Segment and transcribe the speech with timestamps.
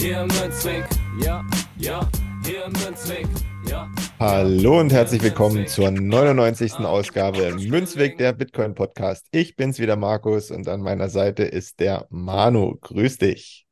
[0.00, 0.84] Hier im Münzweg,
[1.20, 1.44] ja,
[1.76, 2.08] ja,
[2.44, 3.26] hier im Münzweg,
[3.68, 3.90] ja.
[4.20, 6.74] Hallo und herzlich willkommen zur 99.
[6.74, 9.26] Ausgabe Münzweg der Bitcoin Podcast.
[9.32, 12.76] Ich bin's wieder Markus und an meiner Seite ist der Manu.
[12.80, 13.66] Grüß dich.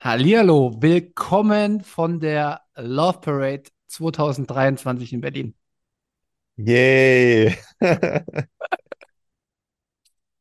[0.00, 5.54] Hallihallo, willkommen von der Love Parade 2023 in Berlin.
[6.56, 7.54] Yay!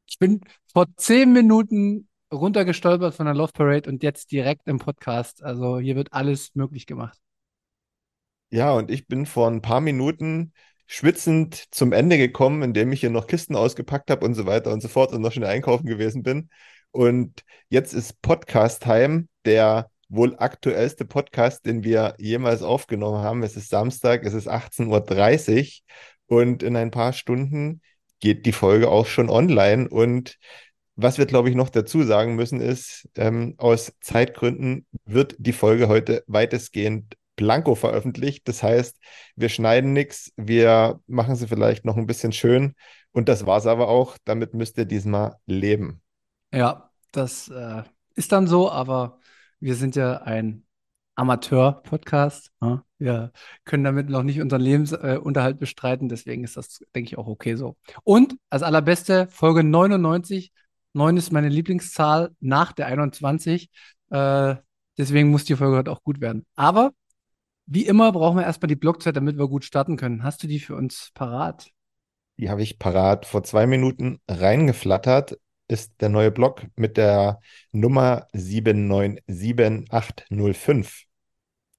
[0.07, 0.39] Ich bin
[0.71, 5.43] vor zehn Minuten runtergestolpert von der Love Parade und jetzt direkt im Podcast.
[5.43, 7.17] Also hier wird alles möglich gemacht.
[8.49, 10.53] Ja, und ich bin vor ein paar Minuten
[10.87, 14.81] schwitzend zum Ende gekommen, indem ich hier noch Kisten ausgepackt habe und so weiter und
[14.81, 16.49] so fort und noch schnell einkaufen gewesen bin.
[16.91, 23.43] Und jetzt ist Podcast-Time, der wohl aktuellste Podcast, den wir jemals aufgenommen haben.
[23.43, 25.81] Es ist Samstag, es ist 18.30
[26.27, 27.81] Uhr und in ein paar Stunden
[28.19, 29.89] geht die Folge auch schon online.
[29.89, 30.37] Und
[30.95, 35.87] was wir, glaube ich, noch dazu sagen müssen, ist, ähm, aus Zeitgründen wird die Folge
[35.87, 38.47] heute weitestgehend blanko veröffentlicht.
[38.47, 38.97] Das heißt,
[39.35, 42.75] wir schneiden nichts, wir machen sie vielleicht noch ein bisschen schön.
[43.11, 44.17] Und das war es aber auch.
[44.25, 46.01] Damit müsst ihr diesmal leben.
[46.53, 47.83] Ja, das äh,
[48.15, 49.19] ist dann so, aber
[49.59, 50.65] wir sind ja ein
[51.15, 52.51] Amateur-Podcast.
[52.61, 52.83] Ja?
[52.97, 53.31] Wir
[53.63, 57.55] können damit noch nicht unseren Lebensunterhalt äh, bestreiten, deswegen ist das, denke ich, auch okay
[57.55, 57.77] so.
[58.03, 60.51] Und als allerbeste Folge 99.
[60.95, 63.69] 9 ist meine Lieblingszahl nach der 21.
[64.09, 64.55] Äh,
[64.97, 66.45] deswegen muss die Folge heute auch gut werden.
[66.55, 66.91] Aber
[67.65, 70.23] wie immer brauchen wir erstmal die Blockzeit, damit wir gut starten können.
[70.23, 71.69] Hast du die für uns parat?
[72.37, 75.37] Die habe ich parat vor zwei Minuten reingeflattert
[75.67, 77.39] ist der neue Block mit der
[77.71, 81.05] Nummer 797805.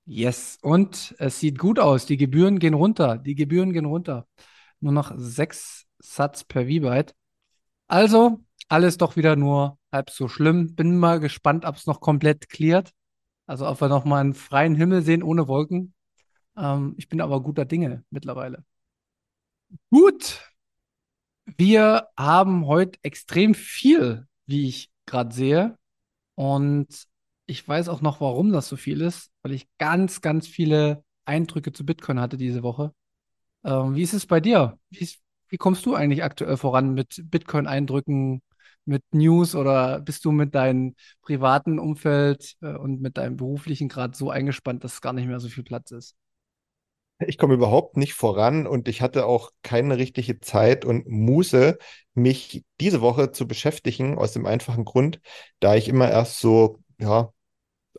[0.04, 2.06] Yes, und es sieht gut aus.
[2.06, 3.18] Die Gebühren gehen runter.
[3.18, 4.26] Die Gebühren gehen runter.
[4.80, 7.14] Nur noch sechs Satz per V-Byte.
[7.88, 10.74] Also, alles doch wieder nur halb so schlimm.
[10.74, 12.92] Bin mal gespannt, ob es noch komplett klärt.
[13.46, 15.94] Also, ob wir noch mal einen freien Himmel sehen ohne Wolken.
[16.56, 18.64] Ähm, ich bin aber guter Dinge mittlerweile.
[19.90, 20.40] Gut,
[21.56, 25.78] wir haben heute extrem viel, wie ich gerade sehe.
[26.34, 26.88] Und
[27.46, 31.72] ich weiß auch noch, warum das so viel ist, weil ich ganz, ganz viele Eindrücke
[31.72, 32.92] zu Bitcoin hatte diese Woche.
[33.64, 34.78] Ähm, wie ist es bei dir?
[34.90, 38.42] Wie, ist, wie kommst du eigentlich aktuell voran mit Bitcoin-Eindrücken,
[38.86, 44.16] mit News oder bist du mit deinem privaten Umfeld äh, und mit deinem beruflichen gerade
[44.16, 46.16] so eingespannt, dass gar nicht mehr so viel Platz ist?
[47.18, 51.78] Ich komme überhaupt nicht voran und ich hatte auch keine richtige Zeit und Muße,
[52.14, 55.20] mich diese Woche zu beschäftigen, aus dem einfachen Grund,
[55.60, 57.32] da ich immer erst so, ja,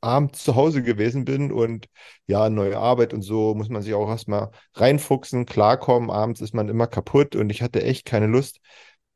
[0.02, 1.88] abends zu Hause gewesen bin und
[2.28, 6.12] ja, neue Arbeit und so muss man sich auch erstmal reinfuchsen, klarkommen.
[6.12, 8.59] Abends ist man immer kaputt und ich hatte echt keine Lust,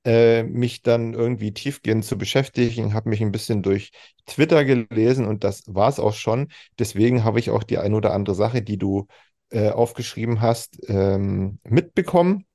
[0.05, 3.91] äh, mich dann irgendwie tiefgehend zu beschäftigen, habe mich ein bisschen durch
[4.25, 6.51] Twitter gelesen und das war es auch schon.
[6.79, 9.07] Deswegen habe ich auch die ein oder andere Sache, die du
[9.51, 12.45] äh, aufgeschrieben hast, ähm, mitbekommen.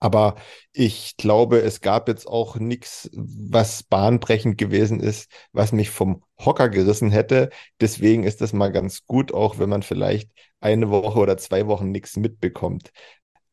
[0.00, 0.36] Aber
[0.72, 6.68] ich glaube, es gab jetzt auch nichts, was bahnbrechend gewesen ist, was mich vom Hocker
[6.68, 7.48] gerissen hätte.
[7.80, 10.30] Deswegen ist das mal ganz gut, auch wenn man vielleicht
[10.60, 12.92] eine Woche oder zwei Wochen nichts mitbekommt.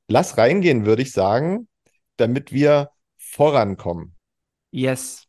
[0.07, 1.67] Lass reingehen, würde ich sagen,
[2.17, 2.91] damit wir
[3.31, 4.15] vorankommen.
[4.71, 5.27] Yes.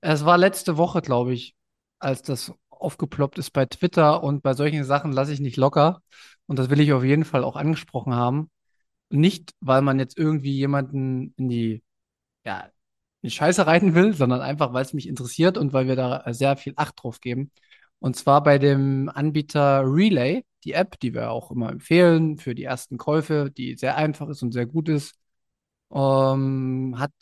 [0.00, 1.54] Es war letzte Woche, glaube ich,
[1.98, 6.02] als das aufgeploppt ist bei Twitter und bei solchen Sachen lasse ich nicht locker.
[6.46, 8.50] Und das will ich auf jeden Fall auch angesprochen haben.
[9.10, 11.82] Nicht, weil man jetzt irgendwie jemanden in die,
[12.44, 12.62] ja,
[13.22, 16.24] in die Scheiße reiten will, sondern einfach, weil es mich interessiert und weil wir da
[16.32, 17.50] sehr viel Acht drauf geben.
[18.00, 22.64] Und zwar bei dem Anbieter Relay, die App, die wir auch immer empfehlen für die
[22.64, 25.14] ersten Käufe, die sehr einfach ist und sehr gut ist,
[25.92, 27.12] ähm, hat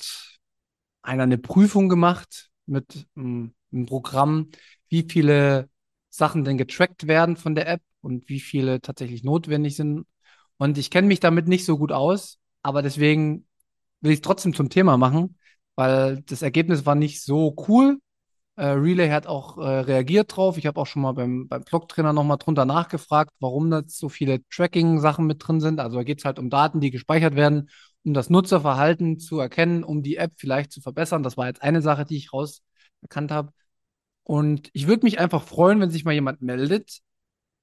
[1.03, 4.51] einer eine Prüfung gemacht mit ähm, einem Programm,
[4.89, 5.69] wie viele
[6.11, 10.07] Sachen denn getrackt werden von der App und wie viele tatsächlich notwendig sind.
[10.57, 13.47] Und ich kenne mich damit nicht so gut aus, aber deswegen
[14.01, 15.39] will ich es trotzdem zum Thema machen,
[15.75, 17.99] weil das Ergebnis war nicht so cool.
[18.57, 20.57] Äh, Relay hat auch äh, reagiert drauf.
[20.57, 24.41] Ich habe auch schon mal beim, beim Blog-Trainer nochmal drunter nachgefragt, warum da so viele
[24.49, 25.79] Tracking-Sachen mit drin sind.
[25.81, 27.69] Also da geht es halt um Daten, die gespeichert werden,
[28.07, 31.25] um das Nutzerverhalten zu erkennen, um die App vielleicht zu verbessern.
[31.25, 32.63] Das war jetzt eine Sache, die ich raus
[33.03, 33.53] erkannt habe.
[34.23, 37.01] Und ich würde mich einfach freuen, wenn sich mal jemand meldet,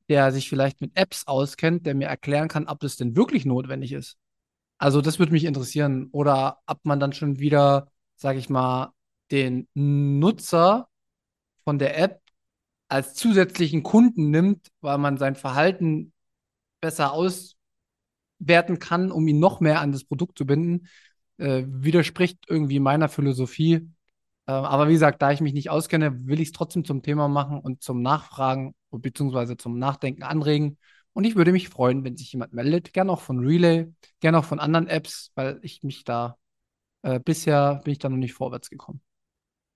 [0.10, 3.94] der sich vielleicht mit Apps auskennt, der mir erklären kann, ob das denn wirklich notwendig
[3.94, 4.18] ist.
[4.78, 6.10] Also das würde mich interessieren.
[6.12, 8.92] Oder ob man dann schon wieder, sage ich mal,
[9.32, 10.90] den Nutzer
[11.64, 12.22] von der App
[12.90, 16.12] als zusätzlichen Kunden nimmt, weil man sein Verhalten
[16.82, 17.14] besser
[18.44, 20.88] auswerten kann, um ihn noch mehr an das Produkt zu binden,
[21.38, 23.90] äh, widerspricht irgendwie meiner Philosophie.
[24.46, 27.28] Äh, aber wie gesagt, da ich mich nicht auskenne, will ich es trotzdem zum Thema
[27.28, 29.58] machen und zum Nachfragen bzw.
[29.58, 30.78] zum Nachdenken anregen.
[31.14, 33.88] Und ich würde mich freuen, wenn sich jemand meldet, gerne auch von Relay,
[34.20, 36.38] gerne auch von anderen Apps, weil ich mich da
[37.04, 39.02] äh, bisher bin ich da noch nicht vorwärts gekommen.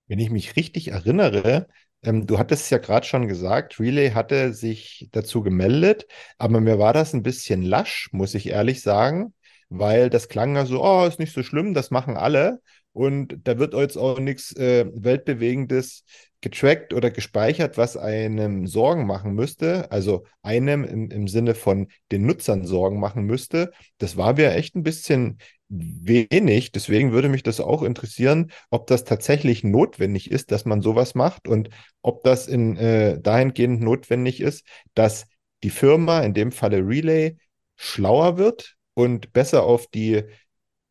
[0.08, 1.68] Wenn ich mich richtig erinnere,
[2.02, 6.06] ähm, du hattest es ja gerade schon gesagt, Relay hatte sich dazu gemeldet,
[6.38, 9.34] aber mir war das ein bisschen lasch, muss ich ehrlich sagen,
[9.68, 12.60] weil das klang ja so, oh, ist nicht so schlimm, das machen alle.
[12.98, 16.02] Und da wird jetzt auch nichts äh, Weltbewegendes
[16.40, 22.26] getrackt oder gespeichert, was einem Sorgen machen müsste, also einem im, im Sinne von den
[22.26, 23.70] Nutzern Sorgen machen müsste.
[23.98, 26.72] Das war mir echt ein bisschen wenig.
[26.72, 31.46] Deswegen würde mich das auch interessieren, ob das tatsächlich notwendig ist, dass man sowas macht
[31.46, 31.70] und
[32.02, 35.26] ob das in, äh, dahingehend notwendig ist, dass
[35.62, 37.36] die Firma, in dem Falle Relay,
[37.76, 40.24] schlauer wird und besser auf die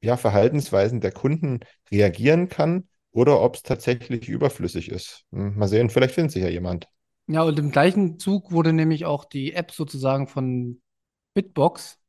[0.07, 1.59] ja, Verhaltensweisen der Kunden
[1.91, 5.25] reagieren kann oder ob es tatsächlich überflüssig ist.
[5.31, 6.87] Hm, mal sehen, vielleicht findet sich ja jemand.
[7.27, 10.81] Ja, und im gleichen Zug wurde nämlich auch die App sozusagen von
[11.33, 11.99] Bitbox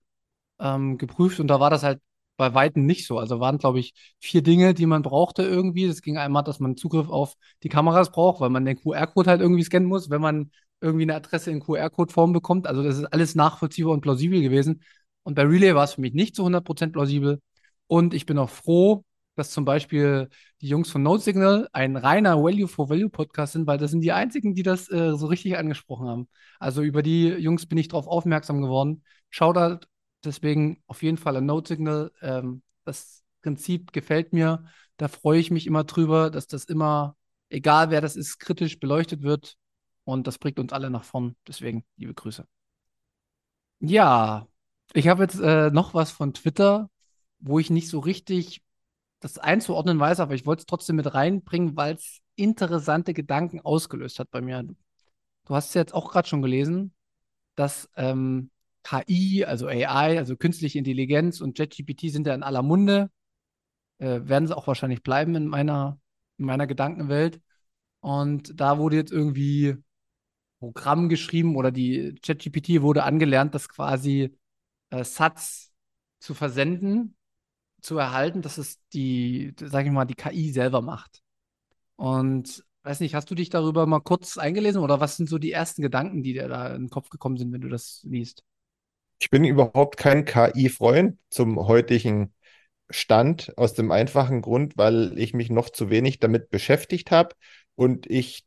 [0.60, 2.00] ähm, geprüft und da war das halt
[2.36, 3.18] bei Weitem nicht so.
[3.18, 5.84] Also waren, glaube ich, vier Dinge, die man brauchte irgendwie.
[5.86, 7.34] Es ging einmal, dass man Zugriff auf
[7.64, 11.16] die Kameras braucht, weil man den QR-Code halt irgendwie scannen muss, wenn man irgendwie eine
[11.16, 12.68] Adresse in QR-Code-Form bekommt.
[12.68, 14.84] Also das ist alles nachvollziehbar und plausibel gewesen.
[15.24, 17.40] Und bei Relay war es für mich nicht zu 100% plausibel.
[17.88, 19.04] Und ich bin auch froh,
[19.34, 20.28] dass zum Beispiel
[20.60, 24.12] die Jungs von Note ein reiner Value for Value Podcast sind, weil das sind die
[24.12, 26.28] einzigen, die das äh, so richtig angesprochen haben.
[26.58, 29.04] Also über die Jungs bin ich darauf aufmerksam geworden.
[29.30, 29.86] Shoutout
[30.24, 32.12] deswegen auf jeden Fall an Note.
[32.20, 34.64] Ähm, das Prinzip gefällt mir.
[34.96, 37.16] Da freue ich mich immer drüber, dass das immer,
[37.48, 39.56] egal wer das ist, kritisch beleuchtet wird.
[40.04, 41.36] Und das bringt uns alle nach vorn.
[41.46, 42.44] Deswegen liebe Grüße.
[43.80, 44.48] Ja,
[44.92, 46.90] ich habe jetzt äh, noch was von Twitter
[47.38, 48.62] wo ich nicht so richtig
[49.20, 54.18] das einzuordnen weiß, aber ich wollte es trotzdem mit reinbringen, weil es interessante Gedanken ausgelöst
[54.18, 54.62] hat bei mir.
[54.62, 56.94] Du hast es jetzt auch gerade schon gelesen,
[57.56, 58.50] dass ähm,
[58.84, 63.10] KI, also AI, also künstliche Intelligenz und JetGPT sind ja in aller Munde,
[63.98, 65.98] äh, werden sie auch wahrscheinlich bleiben in meiner,
[66.38, 67.40] in meiner Gedankenwelt.
[68.00, 69.76] Und da wurde jetzt irgendwie
[70.60, 74.36] Programm geschrieben oder die ChatGPT wurde angelernt, das quasi
[74.90, 75.72] äh, Satz
[76.20, 77.16] zu versenden
[77.80, 81.22] zu erhalten, dass es die, sage ich mal, die KI selber macht.
[81.96, 85.52] Und weiß nicht, hast du dich darüber mal kurz eingelesen oder was sind so die
[85.52, 88.44] ersten Gedanken, die dir da in den Kopf gekommen sind, wenn du das liest?
[89.20, 92.32] Ich bin überhaupt kein KI-Freund zum heutigen
[92.90, 97.34] Stand, aus dem einfachen Grund, weil ich mich noch zu wenig damit beschäftigt habe
[97.74, 98.46] und ich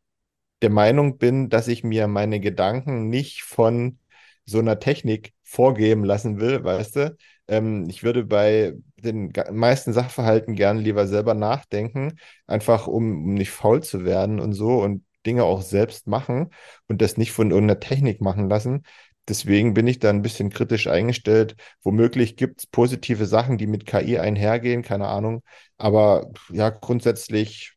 [0.62, 4.00] der Meinung bin, dass ich mir meine Gedanken nicht von
[4.46, 7.18] so einer Technik vorgeben lassen will, weißt du?
[7.52, 12.18] Ähm, ich würde bei den meisten Sachverhalten gern lieber selber nachdenken,
[12.48, 16.50] einfach um, um nicht faul zu werden und so und Dinge auch selbst machen
[16.88, 18.84] und das nicht von irgendeiner Technik machen lassen.
[19.28, 21.56] Deswegen bin ich da ein bisschen kritisch eingestellt.
[21.84, 25.44] Womöglich gibt es positive Sachen, die mit KI einhergehen, keine Ahnung.
[25.78, 27.74] Aber ja, grundsätzlich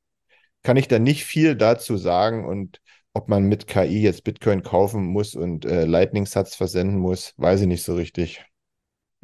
[0.62, 2.81] kann ich da nicht viel dazu sagen und
[3.14, 7.66] ob man mit KI jetzt Bitcoin kaufen muss und äh, Lightning-Satz versenden muss, weiß ich
[7.69, 8.45] nicht so richtig.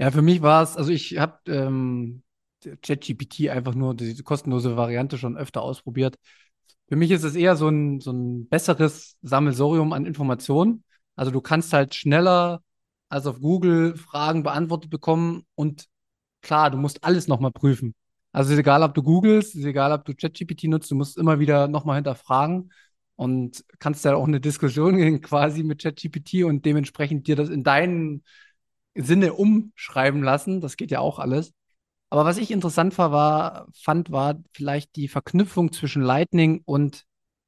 [0.00, 2.22] Ja, für mich war es, also ich habe ähm,
[2.82, 6.16] ChatGPT einfach nur diese kostenlose Variante schon öfter ausprobiert.
[6.88, 10.84] Für mich ist es eher so ein, so ein besseres Sammelsorium an Informationen.
[11.16, 12.62] Also du kannst halt schneller
[13.10, 15.86] als auf Google Fragen beantwortet bekommen und
[16.42, 17.94] klar, du musst alles nochmal prüfen.
[18.32, 21.40] Also ist egal, ob du googelst, ist egal, ob du ChatGPT nutzt, du musst immer
[21.40, 22.72] wieder nochmal hinterfragen
[23.16, 27.64] und kannst ja auch eine Diskussion gehen quasi mit ChatGPT und dementsprechend dir das in
[27.64, 28.24] deinen
[28.94, 30.60] Sinne umschreiben lassen.
[30.60, 31.52] Das geht ja auch alles.
[32.10, 37.04] Aber was ich interessant war, war, fand, war vielleicht die Verknüpfung zwischen Lightning und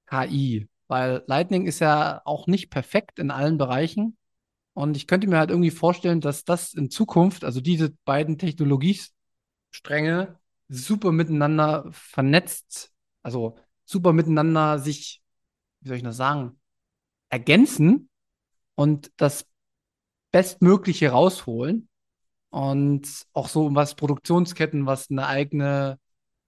[0.07, 0.69] KI.
[0.89, 4.17] Weil Lightning ist ja auch nicht perfekt in allen Bereichen.
[4.75, 10.39] Und ich könnte mir halt irgendwie vorstellen, dass das in Zukunft, also diese beiden Technologiestränge,
[10.69, 15.23] super miteinander vernetzt, also super miteinander sich
[15.83, 16.61] wie soll ich das sagen,
[17.29, 18.09] ergänzen
[18.75, 19.47] und das
[20.33, 21.89] Bestmögliche rausholen.
[22.51, 25.99] Und auch so was Produktionsketten, was eine eigene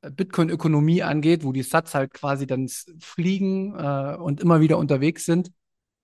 [0.03, 2.69] Bitcoin-Ökonomie angeht, wo die Sats halt quasi dann
[3.01, 5.51] fliegen äh, und immer wieder unterwegs sind.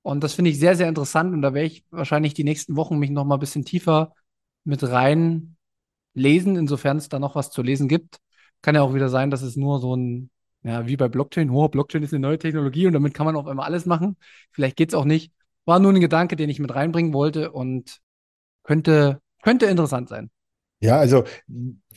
[0.02, 1.34] Und das finde ich sehr, sehr interessant.
[1.34, 4.14] Und da werde ich wahrscheinlich die nächsten Wochen mich noch mal ein bisschen tiefer
[4.64, 5.56] mit rein
[6.14, 8.18] lesen, insofern es da noch was zu lesen gibt.
[8.62, 10.30] Kann ja auch wieder sein, dass es nur so ein,
[10.62, 13.46] ja, wie bei Blockchain, oh, Blockchain ist eine neue Technologie und damit kann man auf
[13.46, 14.16] einmal alles machen.
[14.52, 15.32] Vielleicht geht es auch nicht.
[15.64, 18.00] War nur ein Gedanke, den ich mit reinbringen wollte und
[18.64, 20.30] könnte, könnte interessant sein.
[20.82, 21.24] Ja, also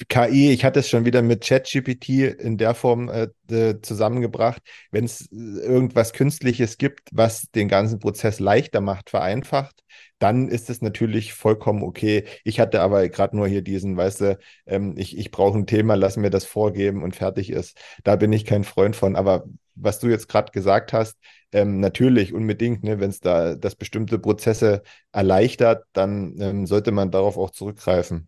[0.10, 4.62] KI, ich hatte es schon wieder mit ChatGPT in der Form äh, zusammengebracht.
[4.92, 9.84] Wenn es irgendwas Künstliches gibt, was den ganzen Prozess leichter macht, vereinfacht,
[10.20, 12.26] dann ist es natürlich vollkommen okay.
[12.44, 15.96] Ich hatte aber gerade nur hier diesen, weißt du, ähm, ich, ich brauche ein Thema,
[15.96, 17.78] lass mir das vorgeben und fertig ist.
[18.04, 19.16] Da bin ich kein Freund von.
[19.16, 21.18] Aber was du jetzt gerade gesagt hast,
[21.54, 27.12] ähm, natürlich, unbedingt, ne, wenn es da das bestimmte Prozesse erleichtert, dann ähm, sollte man
[27.12, 28.28] darauf auch zurückgreifen.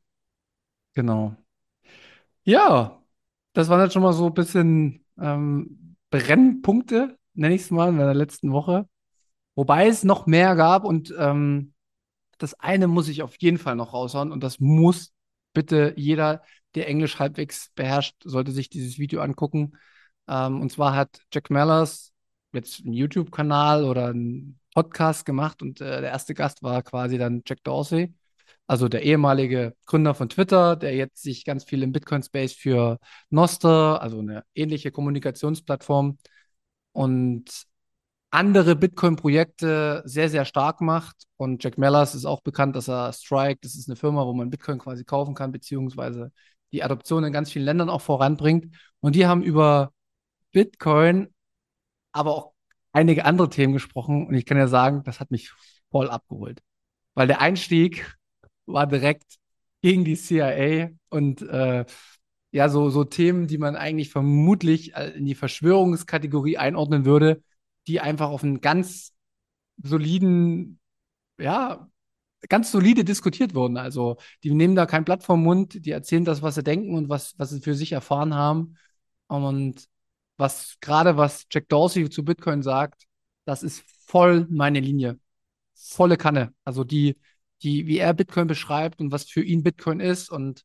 [0.94, 1.36] Genau.
[2.44, 3.01] Ja,
[3.53, 7.98] das waren jetzt schon mal so ein bisschen ähm, Brennpunkte, nenne ich es mal, in
[7.98, 8.88] der letzten Woche.
[9.55, 11.74] Wobei es noch mehr gab und ähm,
[12.38, 15.13] das eine muss ich auf jeden Fall noch raushauen und das muss
[15.53, 16.44] bitte jeder,
[16.75, 19.77] der Englisch halbwegs beherrscht, sollte sich dieses Video angucken.
[20.27, 22.13] Ähm, und zwar hat Jack Mellers
[22.56, 27.44] jetzt einen YouTube-Kanal oder einen Podcast gemacht und äh, der erste Gast war quasi dann
[27.46, 28.14] Jack Dorsey
[28.68, 34.02] also der ehemalige Gründer von Twitter, der jetzt sich ganz viel im Bitcoin-Space für Noster,
[34.02, 36.18] also eine ähnliche Kommunikationsplattform
[36.94, 37.66] und
[38.32, 41.16] andere Bitcoin-Projekte sehr, sehr stark macht.
[41.38, 44.50] Und Jack Mellers ist auch bekannt, dass er Strike, das ist eine Firma, wo man
[44.50, 46.32] Bitcoin quasi kaufen kann, beziehungsweise
[46.72, 48.76] die Adoption in ganz vielen Ländern auch voranbringt.
[49.00, 49.94] Und die haben über
[50.52, 51.34] Bitcoin,
[52.15, 52.53] aber auch
[52.93, 54.27] einige andere Themen gesprochen.
[54.27, 55.51] Und ich kann ja sagen, das hat mich
[55.91, 56.62] voll abgeholt.
[57.13, 58.15] Weil der Einstieg
[58.65, 59.38] war direkt
[59.81, 61.86] gegen die CIA und äh,
[62.51, 67.43] ja, so, so Themen, die man eigentlich vermutlich äh, in die Verschwörungskategorie einordnen würde,
[67.88, 69.13] die einfach auf einen ganz
[69.84, 70.79] soliden,
[71.38, 71.89] ja,
[72.50, 73.77] ganz solide diskutiert wurden.
[73.77, 77.10] Also die nehmen da kein Blatt vom Mund, die erzählen das, was sie denken und
[77.10, 78.77] was, was sie für sich erfahren haben.
[79.27, 79.88] Und
[80.38, 83.06] was gerade was Jack Dorsey zu Bitcoin sagt,
[83.46, 85.20] das ist voll meine Linie.
[85.74, 86.54] Volle Kanne.
[86.63, 87.18] Also die,
[87.63, 90.63] die, wie er Bitcoin beschreibt und was für ihn Bitcoin ist und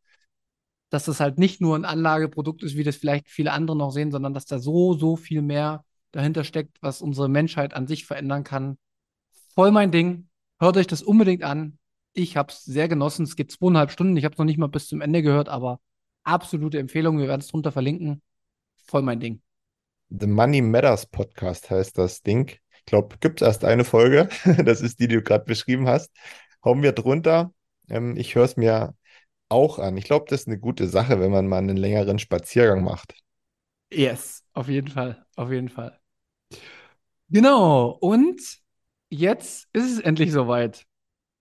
[0.91, 4.11] dass das halt nicht nur ein Anlageprodukt ist, wie das vielleicht viele andere noch sehen,
[4.11, 8.45] sondern dass da so, so viel mehr dahinter steckt, was unsere Menschheit an sich verändern
[8.45, 8.77] kann.
[9.55, 10.29] Voll mein Ding.
[10.59, 11.79] Hört euch das unbedingt an.
[12.13, 13.25] Ich habe es sehr genossen.
[13.25, 14.17] Es geht zweieinhalb Stunden.
[14.17, 15.81] Ich habe es noch nicht mal bis zum Ende gehört, aber
[16.25, 17.19] absolute Empfehlung.
[17.19, 18.21] Wir werden es drunter verlinken.
[18.87, 19.43] Voll mein Ding.
[20.11, 22.51] The Money Matters Podcast heißt das Ding.
[22.79, 24.29] Ich glaube, gibt es erst eine Folge.
[24.65, 26.11] Das ist die, die du gerade beschrieben hast
[26.65, 27.53] hauen wir drunter.
[27.89, 28.95] Ähm, ich höre es mir
[29.49, 29.97] auch an.
[29.97, 33.15] Ich glaube, das ist eine gute Sache, wenn man mal einen längeren Spaziergang macht.
[33.93, 35.99] Yes, auf jeden Fall, auf jeden Fall.
[37.29, 38.41] Genau, und
[39.09, 40.85] jetzt ist es endlich soweit,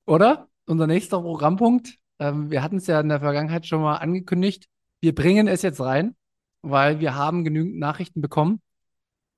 [0.05, 0.47] oder?
[0.65, 1.95] Unser nächster Programmpunkt.
[2.19, 4.67] Ähm, wir hatten es ja in der Vergangenheit schon mal angekündigt.
[5.01, 6.15] Wir bringen es jetzt rein,
[6.61, 8.61] weil wir haben genügend Nachrichten bekommen.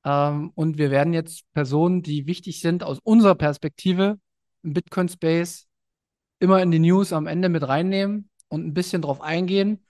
[0.03, 4.19] Ähm, und wir werden jetzt Personen, die wichtig sind aus unserer Perspektive
[4.63, 5.67] im Bitcoin-Space,
[6.39, 9.85] immer in die News am Ende mit reinnehmen und ein bisschen drauf eingehen.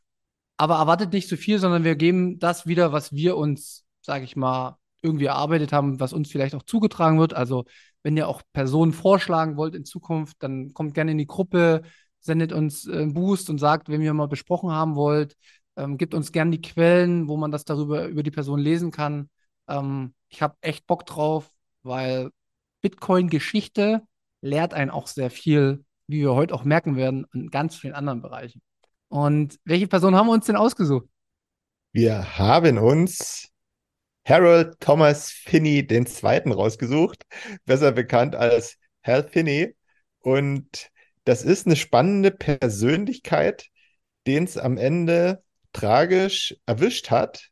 [0.57, 4.35] Aber erwartet nicht zu viel, sondern wir geben das wieder, was wir uns, sage ich
[4.35, 7.33] mal, irgendwie erarbeitet haben, was uns vielleicht auch zugetragen wird.
[7.33, 7.65] Also
[8.03, 11.81] wenn ihr auch Personen vorschlagen wollt in Zukunft, dann kommt gerne in die Gruppe,
[12.19, 15.35] sendet uns äh, einen Boost und sagt, wenn ihr mal besprochen haben wollt,
[15.75, 19.30] ähm, gebt uns gerne die Quellen, wo man das darüber über die Person lesen kann.
[19.68, 21.51] Ähm, ich habe echt Bock drauf,
[21.84, 22.32] weil
[22.82, 24.01] Bitcoin-Geschichte
[24.42, 28.22] lehrt einen auch sehr viel wie wir heute auch merken werden, in ganz vielen anderen
[28.22, 28.62] Bereichen.
[29.08, 31.08] Und welche Person haben wir uns denn ausgesucht?
[31.94, 33.50] Wir haben uns
[34.25, 37.25] Harold Thomas Finney den Zweiten rausgesucht,
[37.66, 39.75] besser bekannt als Hal Finney.
[40.20, 40.90] Und
[41.24, 43.68] das ist eine spannende Persönlichkeit,
[44.28, 47.50] den es am Ende tragisch erwischt hat.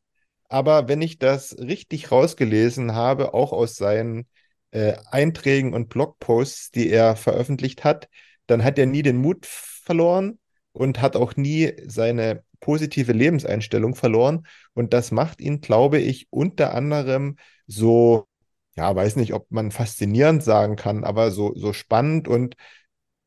[0.50, 4.28] Aber wenn ich das richtig rausgelesen habe, auch aus seinen
[4.72, 8.10] äh, Einträgen und Blogposts, die er veröffentlicht hat,
[8.48, 10.40] dann hat er nie den Mut verloren
[10.72, 14.46] und hat auch nie seine positive Lebenseinstellung verloren.
[14.74, 18.28] Und das macht ihn, glaube ich, unter anderem so,
[18.76, 22.56] ja, weiß nicht, ob man faszinierend sagen kann, aber so, so spannend und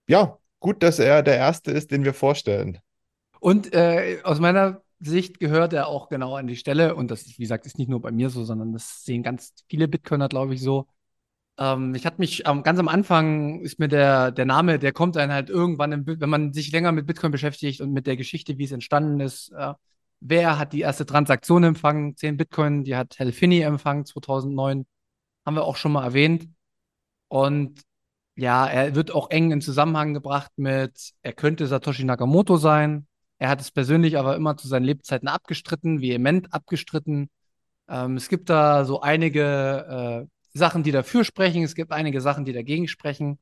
[0.09, 2.79] ja, gut, dass er der Erste ist, den wir vorstellen.
[3.41, 6.94] Und äh, aus meiner Sicht gehört er auch genau an die Stelle.
[6.94, 9.88] Und das, wie gesagt, ist nicht nur bei mir so, sondern das sehen ganz viele
[9.88, 10.87] Bitcoiner, glaube ich, so.
[11.59, 15.16] Ähm, ich hatte mich ähm, ganz am Anfang ist mir der, der Name, der kommt
[15.16, 18.59] dann halt irgendwann, im, wenn man sich länger mit Bitcoin beschäftigt und mit der Geschichte,
[18.59, 19.75] wie es entstanden ist, äh,
[20.21, 22.16] wer hat die erste Transaktion empfangen?
[22.16, 24.87] 10 Bitcoin, die hat Hal Finney empfangen 2009.
[25.47, 26.49] Haben wir auch schon mal erwähnt.
[27.28, 27.82] Und
[28.37, 33.06] ja, er wird auch eng in Zusammenhang gebracht mit, er könnte Satoshi Nakamoto sein.
[33.43, 37.29] Er hat es persönlich aber immer zu seinen Lebzeiten abgestritten, vehement abgestritten.
[37.89, 41.65] Ähm, es gibt da so einige äh, Sachen, die dafür sprechen.
[41.65, 43.41] Es gibt einige Sachen, die dagegen sprechen.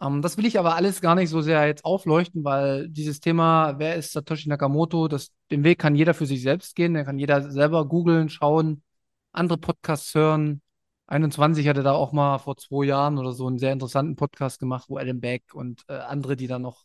[0.00, 3.76] Ähm, das will ich aber alles gar nicht so sehr jetzt aufleuchten, weil dieses Thema,
[3.80, 6.94] wer ist Satoshi Nakamoto, das, den Weg kann jeder für sich selbst gehen.
[6.94, 8.84] Da kann jeder selber googeln, schauen,
[9.32, 10.62] andere Podcasts hören.
[11.08, 14.86] 21 hatte da auch mal vor zwei Jahren oder so einen sehr interessanten Podcast gemacht,
[14.88, 16.84] wo Adam Beck und äh, andere, die da noch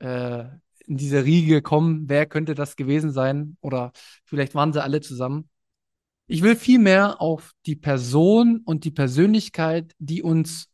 [0.00, 0.46] äh,
[0.86, 3.56] in diese Riege kommen, wer könnte das gewesen sein?
[3.60, 3.92] Oder
[4.24, 5.48] vielleicht waren sie alle zusammen.
[6.28, 10.68] Ich will vielmehr auf die Person und die Persönlichkeit, die uns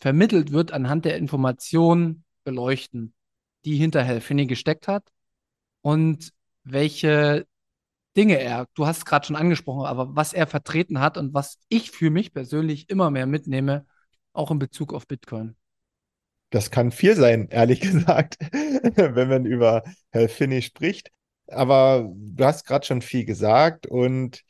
[0.00, 3.14] vermittelt wird, anhand der Informationen beleuchten,
[3.64, 5.10] die hinter Helfini gesteckt hat
[5.82, 6.32] und
[6.64, 7.46] welche
[8.16, 11.58] Dinge er, du hast es gerade schon angesprochen, aber was er vertreten hat und was
[11.68, 13.86] ich für mich persönlich immer mehr mitnehme,
[14.32, 15.56] auch in Bezug auf Bitcoin.
[16.54, 18.38] Das kann viel sein, ehrlich gesagt,
[18.94, 21.10] wenn man über Herr Finney spricht.
[21.48, 24.44] Aber du hast gerade schon viel gesagt und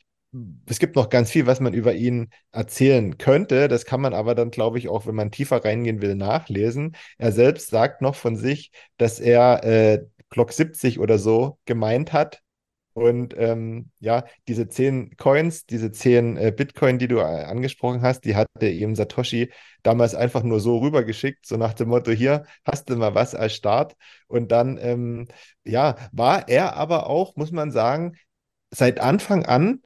[0.67, 3.67] es gibt noch ganz viel, was man über ihn erzählen könnte.
[3.67, 6.95] Das kann man aber dann, glaube ich, auch, wenn man tiefer reingehen will, nachlesen.
[7.17, 12.43] Er selbst sagt noch von sich, dass er äh, Glock 70 oder so gemeint hat,
[12.95, 18.21] und ähm, ja, diese zehn Coins, diese zehn äh, Bitcoin, die du äh, angesprochen hast,
[18.23, 19.51] die hatte ihm Satoshi
[19.83, 23.53] damals einfach nur so rübergeschickt, so nach dem Motto, hier hast du mal was als
[23.53, 23.97] Start.
[24.27, 25.27] Und dann, ähm,
[25.65, 28.15] ja, war er aber auch, muss man sagen,
[28.71, 29.81] seit Anfang an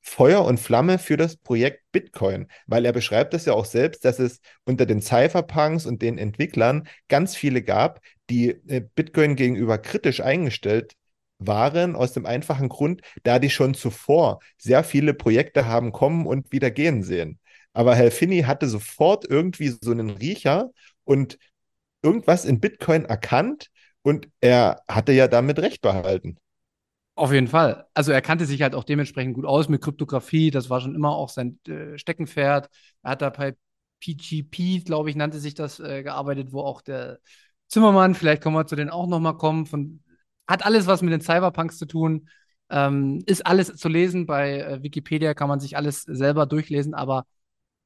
[0.00, 4.20] Feuer und Flamme für das Projekt Bitcoin, weil er beschreibt es ja auch selbst, dass
[4.20, 8.00] es unter den Cypherpunks und den Entwicklern ganz viele gab,
[8.30, 10.94] die äh, Bitcoin gegenüber kritisch eingestellt
[11.46, 16.52] waren, aus dem einfachen Grund, da die schon zuvor sehr viele Projekte haben kommen und
[16.52, 17.38] wieder gehen sehen.
[17.72, 20.70] Aber Herr Finney hatte sofort irgendwie so einen Riecher
[21.04, 21.38] und
[22.02, 23.68] irgendwas in Bitcoin erkannt
[24.02, 26.36] und er hatte ja damit recht behalten.
[27.14, 27.86] Auf jeden Fall.
[27.94, 30.50] Also er kannte sich halt auch dementsprechend gut aus mit Kryptographie.
[30.50, 32.68] Das war schon immer auch sein äh, Steckenpferd.
[33.02, 33.54] Er hat da bei
[34.00, 37.20] PGP, glaube ich, nannte sich das, äh, gearbeitet, wo auch der
[37.68, 40.02] Zimmermann, vielleicht kommen wir zu denen auch nochmal kommen, von
[40.46, 42.28] hat alles was mit den Cyberpunks zu tun.
[42.70, 44.26] Ähm, ist alles zu lesen.
[44.26, 46.94] Bei äh, Wikipedia kann man sich alles selber durchlesen.
[46.94, 47.26] Aber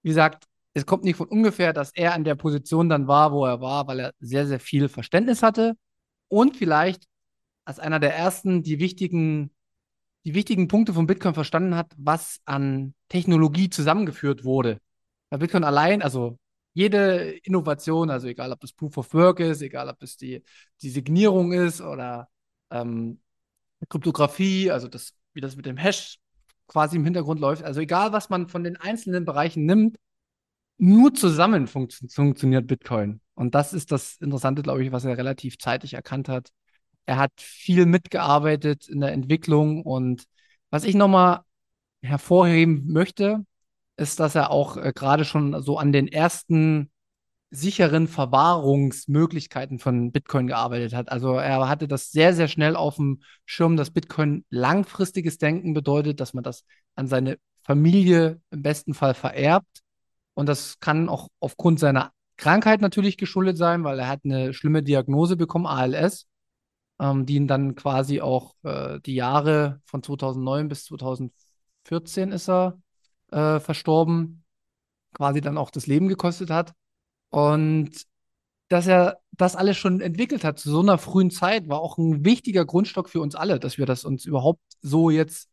[0.02, 3.46] wie gesagt, es kommt nicht von ungefähr, dass er an der Position dann war, wo
[3.46, 5.74] er war, weil er sehr, sehr viel Verständnis hatte
[6.28, 7.04] und vielleicht
[7.64, 9.52] als einer der ersten die wichtigen,
[10.24, 14.78] die wichtigen Punkte von Bitcoin verstanden hat, was an Technologie zusammengeführt wurde.
[15.30, 16.38] Bei Bitcoin allein, also
[16.74, 20.42] jede Innovation, also egal ob das Proof of Work ist, egal ob es die,
[20.82, 22.28] die Signierung ist oder
[22.70, 23.20] ähm,
[23.88, 26.18] Kryptographie, also das, wie das mit dem Hash
[26.66, 27.62] quasi im Hintergrund läuft.
[27.62, 29.98] Also egal, was man von den einzelnen Bereichen nimmt,
[30.78, 33.20] nur zusammen funkt funktioniert Bitcoin.
[33.34, 36.50] Und das ist das Interessante, glaube ich, was er relativ zeitig erkannt hat.
[37.06, 40.24] Er hat viel mitgearbeitet in der Entwicklung und
[40.70, 41.40] was ich nochmal
[42.02, 43.44] hervorheben möchte,
[43.96, 46.90] ist, dass er auch äh, gerade schon so an den ersten
[47.56, 51.10] sicheren Verwahrungsmöglichkeiten von Bitcoin gearbeitet hat.
[51.10, 56.20] Also er hatte das sehr, sehr schnell auf dem Schirm, dass Bitcoin langfristiges Denken bedeutet,
[56.20, 56.64] dass man das
[56.94, 59.82] an seine Familie im besten Fall vererbt.
[60.34, 64.82] Und das kann auch aufgrund seiner Krankheit natürlich geschuldet sein, weil er hat eine schlimme
[64.82, 66.26] Diagnose bekommen, ALS,
[67.00, 72.78] ähm, die ihn dann quasi auch äh, die Jahre von 2009 bis 2014 ist er
[73.32, 74.44] äh, verstorben,
[75.14, 76.74] quasi dann auch das Leben gekostet hat.
[77.30, 77.90] Und
[78.68, 82.24] dass er das alles schon entwickelt hat zu so einer frühen Zeit, war auch ein
[82.24, 85.48] wichtiger Grundstock für uns alle, dass wir das uns überhaupt so jetzt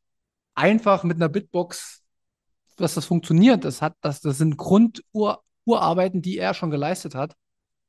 [0.55, 2.01] einfach mit einer Bitbox,
[2.77, 3.65] dass das funktioniert.
[3.65, 7.36] Das hat, das, das sind Grundurarbeiten, die er schon geleistet hat.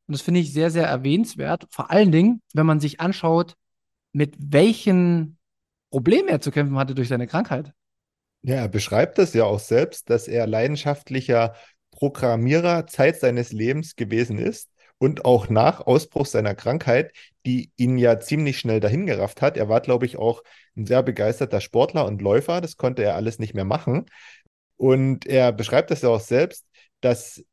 [0.06, 1.66] Und das finde ich sehr, sehr erwähnenswert.
[1.70, 3.54] Vor allen Dingen, wenn man sich anschaut,
[4.12, 5.38] mit welchen
[5.90, 7.72] Problemen er zu kämpfen hatte durch seine Krankheit.
[8.42, 11.54] Ja, er beschreibt das ja auch selbst, dass er leidenschaftlicher
[11.94, 17.12] Programmierer Zeit seines Lebens gewesen ist und auch nach Ausbruch seiner Krankheit,
[17.46, 19.56] die ihn ja ziemlich schnell dahingerafft hat.
[19.56, 20.42] Er war, glaube ich, auch
[20.76, 22.60] ein sehr begeisterter Sportler und Läufer.
[22.60, 24.06] Das konnte er alles nicht mehr machen.
[24.76, 26.66] Und er beschreibt das ja auch selbst,
[27.00, 27.44] dass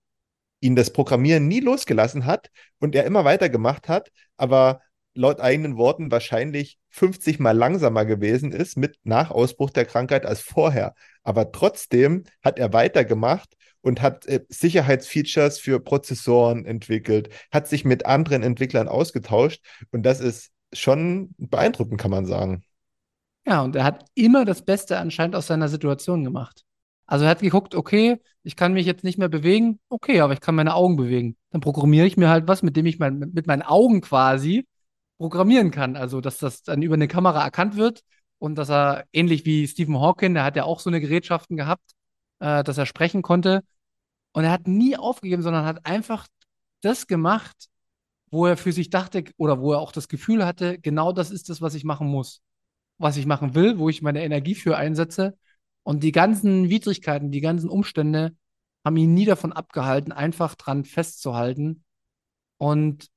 [0.59, 2.49] ihn das Programmieren nie losgelassen hat
[2.79, 4.81] und er immer weitergemacht hat, aber
[5.13, 10.41] laut eigenen Worten wahrscheinlich 50 mal langsamer gewesen ist mit nach Ausbruch der Krankheit als
[10.41, 10.93] vorher.
[11.23, 18.05] Aber trotzdem hat er weitergemacht und hat äh, Sicherheitsfeatures für Prozessoren entwickelt, hat sich mit
[18.05, 22.63] anderen Entwicklern ausgetauscht und das ist schon beeindruckend, kann man sagen.
[23.45, 26.63] Ja, und er hat immer das Beste anscheinend aus seiner Situation gemacht.
[27.07, 30.39] Also er hat geguckt, okay, ich kann mich jetzt nicht mehr bewegen, okay, aber ich
[30.39, 31.35] kann meine Augen bewegen.
[31.49, 34.65] Dann programmiere ich mir halt was, mit dem ich mein, mit meinen Augen quasi
[35.17, 35.95] programmieren kann.
[35.95, 38.01] Also, dass das dann über eine Kamera erkannt wird
[38.39, 41.91] und dass er ähnlich wie Stephen Hawking, der hat ja auch so eine Gerätschaften gehabt,
[42.41, 43.63] äh, dass er sprechen konnte.
[44.33, 46.27] Und er hat nie aufgegeben, sondern hat einfach
[46.81, 47.69] das gemacht,
[48.31, 51.49] wo er für sich dachte oder wo er auch das Gefühl hatte, genau das ist
[51.49, 52.41] das, was ich machen muss,
[52.97, 55.37] was ich machen will, wo ich meine Energie für einsetze.
[55.83, 58.35] Und die ganzen Widrigkeiten, die ganzen Umstände
[58.85, 61.83] haben ihn nie davon abgehalten, einfach dran festzuhalten.
[62.57, 63.07] Und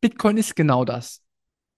[0.00, 1.22] Bitcoin ist genau das.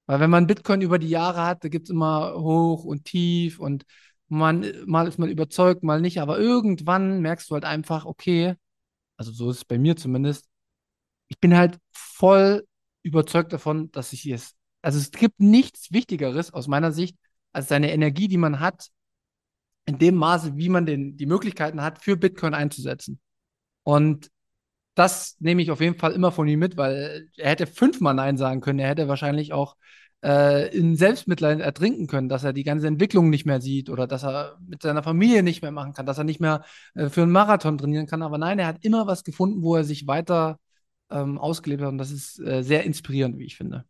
[0.07, 3.59] Weil wenn man Bitcoin über die Jahre hat, da gibt es immer hoch und tief
[3.59, 3.85] und
[4.29, 8.55] man, mal ist man überzeugt, mal nicht, aber irgendwann merkst du halt einfach, okay,
[9.17, 10.49] also so ist es bei mir zumindest,
[11.29, 12.67] ich bin halt voll
[13.03, 17.17] überzeugt davon, dass ich es, also es gibt nichts Wichtigeres aus meiner Sicht,
[17.53, 18.89] als seine Energie, die man hat,
[19.87, 23.21] in dem Maße, wie man den, die Möglichkeiten hat, für Bitcoin einzusetzen.
[23.85, 24.31] Und
[24.95, 28.37] das nehme ich auf jeden Fall immer von ihm mit, weil er hätte fünfmal Nein
[28.37, 28.79] sagen können.
[28.79, 29.77] Er hätte wahrscheinlich auch
[30.25, 34.25] äh, in Selbstmitleid ertrinken können, dass er die ganze Entwicklung nicht mehr sieht oder dass
[34.25, 37.33] er mit seiner Familie nicht mehr machen kann, dass er nicht mehr äh, für einen
[37.33, 38.23] Marathon trainieren kann.
[38.23, 40.59] Aber nein, er hat immer was gefunden, wo er sich weiter
[41.11, 43.85] ähm, ausgelebt hat und das ist äh, sehr inspirierend, wie ich finde.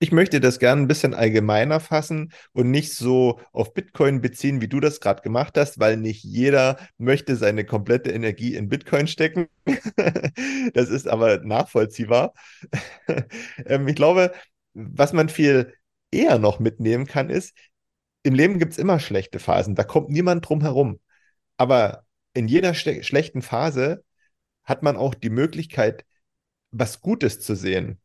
[0.00, 4.68] Ich möchte das gerne ein bisschen allgemeiner fassen und nicht so auf Bitcoin beziehen, wie
[4.68, 9.48] du das gerade gemacht hast, weil nicht jeder möchte seine komplette Energie in Bitcoin stecken.
[10.74, 12.32] das ist aber nachvollziehbar.
[13.66, 14.32] ähm, ich glaube,
[14.78, 15.74] was man viel
[16.10, 17.54] eher noch mitnehmen kann, ist,
[18.22, 19.74] im Leben gibt es immer schlechte Phasen.
[19.74, 21.00] Da kommt niemand drum herum.
[21.56, 24.04] Aber in jeder schlechten Phase
[24.64, 26.04] hat man auch die Möglichkeit,
[26.70, 28.00] was Gutes zu sehen.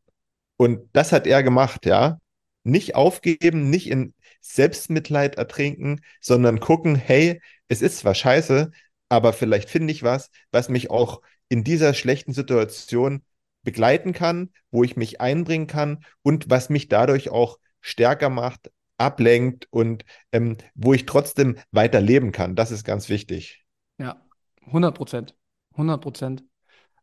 [0.56, 2.18] Und das hat er gemacht, ja.
[2.64, 8.70] Nicht aufgeben, nicht in Selbstmitleid ertrinken, sondern gucken, hey, es ist zwar scheiße,
[9.08, 13.22] aber vielleicht finde ich was, was mich auch in dieser schlechten Situation
[13.64, 19.66] begleiten kann, wo ich mich einbringen kann und was mich dadurch auch stärker macht, ablenkt
[19.70, 22.54] und ähm, wo ich trotzdem weiter leben kann.
[22.54, 23.64] Das ist ganz wichtig.
[23.98, 24.22] Ja,
[24.66, 25.34] 100 Prozent.
[25.72, 26.44] 100 Prozent.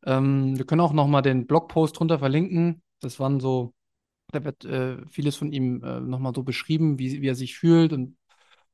[0.05, 2.81] Ähm, wir können auch nochmal den Blogpost drunter verlinken.
[3.01, 3.73] Das waren so,
[4.31, 7.93] da wird äh, vieles von ihm äh, nochmal so beschrieben, wie, wie er sich fühlt
[7.93, 8.17] und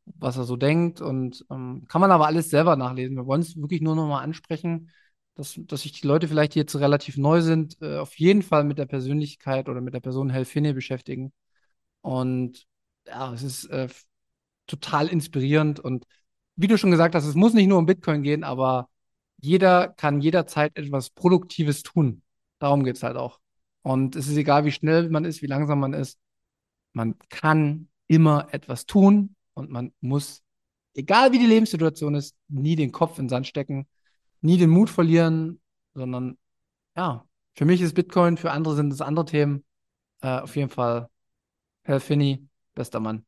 [0.06, 1.02] was er so denkt.
[1.02, 3.18] Und ähm, kann man aber alles selber nachlesen.
[3.18, 4.92] Wir wollen es wirklich nur nochmal ansprechen,
[5.38, 8.64] dass, dass sich die Leute vielleicht, die jetzt relativ neu sind, äh, auf jeden Fall
[8.64, 11.32] mit der Persönlichkeit oder mit der Person Helfine beschäftigen.
[12.02, 12.66] Und
[13.06, 13.88] ja, es ist äh,
[14.66, 15.80] total inspirierend.
[15.80, 16.06] Und
[16.56, 18.90] wie du schon gesagt hast, es muss nicht nur um Bitcoin gehen, aber
[19.40, 22.24] jeder kann jederzeit etwas Produktives tun.
[22.60, 23.40] Darum geht es halt auch.
[23.84, 26.18] Und es ist egal, wie schnell man ist, wie langsam man ist.
[26.94, 30.42] Man kann immer etwas tun und man muss,
[30.96, 33.88] egal wie die Lebenssituation ist, nie den Kopf in den Sand stecken,
[34.42, 35.60] nie den Mut verlieren,
[35.94, 36.38] sondern
[36.96, 39.66] ja, für mich ist Bitcoin, für andere sind es andere Themen.
[40.22, 41.10] Äh, auf jeden Fall,
[41.84, 43.26] Herr Finney, bester Mann.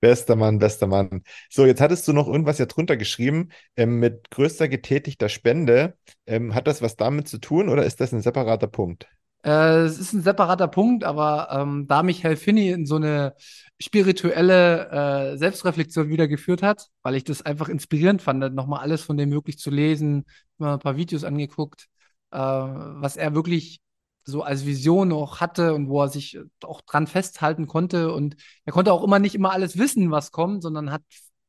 [0.00, 1.22] Bester Mann, bester Mann.
[1.48, 5.96] So, jetzt hattest du noch irgendwas ja drunter geschrieben ähm, mit größter getätigter Spende.
[6.26, 9.08] Ähm, hat das was damit zu tun oder ist das ein separater Punkt?
[9.46, 13.34] Äh, es ist ein separater Punkt, aber ähm, da mich Hal Finney in so eine
[13.80, 19.16] spirituelle äh, Selbstreflexion wieder geführt hat, weil ich das einfach inspirierend fand, nochmal alles von
[19.16, 20.26] dem möglich zu lesen,
[20.58, 21.86] mal ein paar Videos angeguckt,
[22.32, 23.80] äh, was er wirklich
[24.24, 28.12] so als Vision auch hatte und wo er sich auch dran festhalten konnte.
[28.12, 31.02] Und er konnte auch immer nicht immer alles wissen, was kommt, sondern hat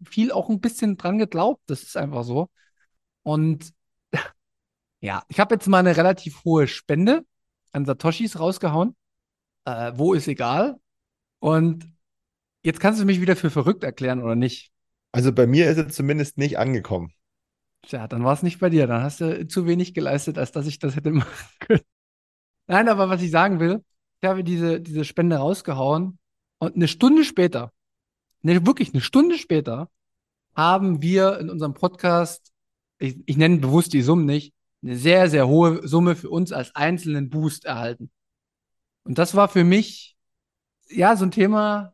[0.05, 1.63] viel auch ein bisschen dran geglaubt.
[1.65, 2.49] Das ist einfach so.
[3.23, 3.73] Und
[5.01, 7.23] ja, ich habe jetzt mal eine relativ hohe Spende
[7.71, 8.95] an Satoshis rausgehauen.
[9.65, 10.79] Äh, wo ist egal.
[11.39, 11.89] Und
[12.63, 14.71] jetzt kannst du mich wieder für verrückt erklären oder nicht?
[15.11, 17.13] Also bei mir ist es zumindest nicht angekommen.
[17.83, 18.87] Tja, dann war es nicht bei dir.
[18.87, 21.81] Dann hast du zu wenig geleistet, als dass ich das hätte machen können.
[22.67, 23.83] Nein, aber was ich sagen will,
[24.21, 26.19] ich habe diese, diese Spende rausgehauen
[26.59, 27.71] und eine Stunde später,
[28.41, 29.89] ne, wirklich eine Stunde später,
[30.55, 32.51] haben wir in unserem Podcast,
[32.99, 34.53] ich, ich nenne bewusst die Summen nicht,
[34.83, 38.11] eine sehr, sehr hohe Summe für uns als einzelnen Boost erhalten.
[39.03, 40.17] Und das war für mich,
[40.89, 41.93] ja, so ein Thema.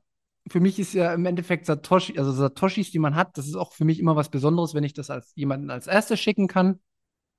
[0.50, 3.72] Für mich ist ja im Endeffekt Satoshi, also Satoshis, die man hat, das ist auch
[3.72, 6.82] für mich immer was Besonderes, wenn ich das als jemanden als erstes schicken kann.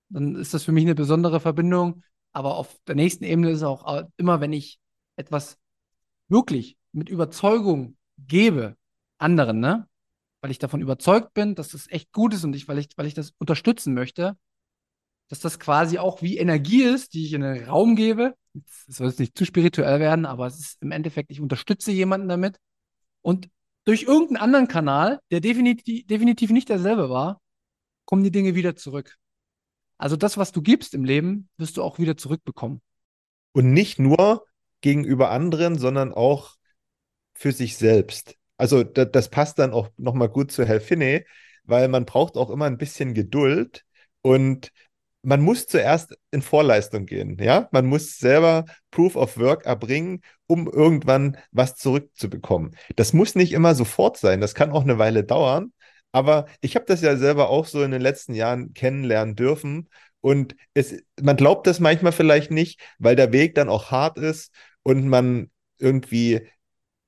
[0.08, 2.02] Dann ist das für mich eine besondere Verbindung.
[2.32, 4.78] Aber auf der nächsten Ebene ist auch immer, wenn ich
[5.16, 5.58] etwas
[6.28, 8.76] wirklich mit Überzeugung gebe
[9.18, 9.88] anderen, ne?
[10.40, 13.06] Weil ich davon überzeugt bin, dass das echt gut ist und ich, weil ich, weil
[13.06, 14.36] ich das unterstützen möchte,
[15.28, 18.34] dass das quasi auch wie Energie ist, die ich in den Raum gebe.
[18.88, 22.28] Es soll jetzt nicht zu spirituell werden, aber es ist im Endeffekt, ich unterstütze jemanden
[22.28, 22.58] damit
[23.22, 23.48] und
[23.84, 27.40] durch irgendeinen anderen Kanal, der definitiv, definitiv nicht derselbe war,
[28.06, 29.16] kommen die Dinge wieder zurück.
[29.98, 32.80] Also das, was du gibst im Leben, wirst du auch wieder zurückbekommen.
[33.52, 34.46] Und nicht nur
[34.80, 36.56] gegenüber anderen, sondern auch
[37.34, 38.36] für sich selbst.
[38.56, 41.24] Also das, das passt dann auch nochmal gut zu Herr Finney,
[41.64, 43.84] weil man braucht auch immer ein bisschen Geduld
[44.22, 44.72] und
[45.24, 47.68] man muss zuerst in Vorleistung gehen, ja?
[47.72, 52.76] Man muss selber Proof of Work erbringen, um irgendwann was zurückzubekommen.
[52.96, 55.72] Das muss nicht immer sofort sein, das kann auch eine Weile dauern,
[56.12, 59.88] aber ich habe das ja selber auch so in den letzten Jahren kennenlernen dürfen
[60.20, 64.54] und es, man glaubt das manchmal vielleicht nicht, weil der Weg dann auch hart ist
[64.82, 66.48] und man irgendwie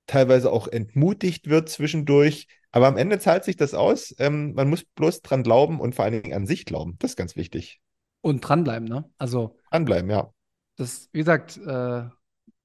[0.07, 2.47] teilweise auch entmutigt wird zwischendurch.
[2.73, 4.15] Aber am Ende zahlt sich das aus.
[4.19, 6.97] Ähm, man muss bloß dran glauben und vor allen Dingen an sich glauben.
[6.99, 7.81] Das ist ganz wichtig.
[8.27, 9.09] Und dranbleiben, ne?
[9.19, 9.57] Also.
[9.71, 10.33] Dranbleiben, ja.
[10.75, 12.03] Das, wie gesagt, äh,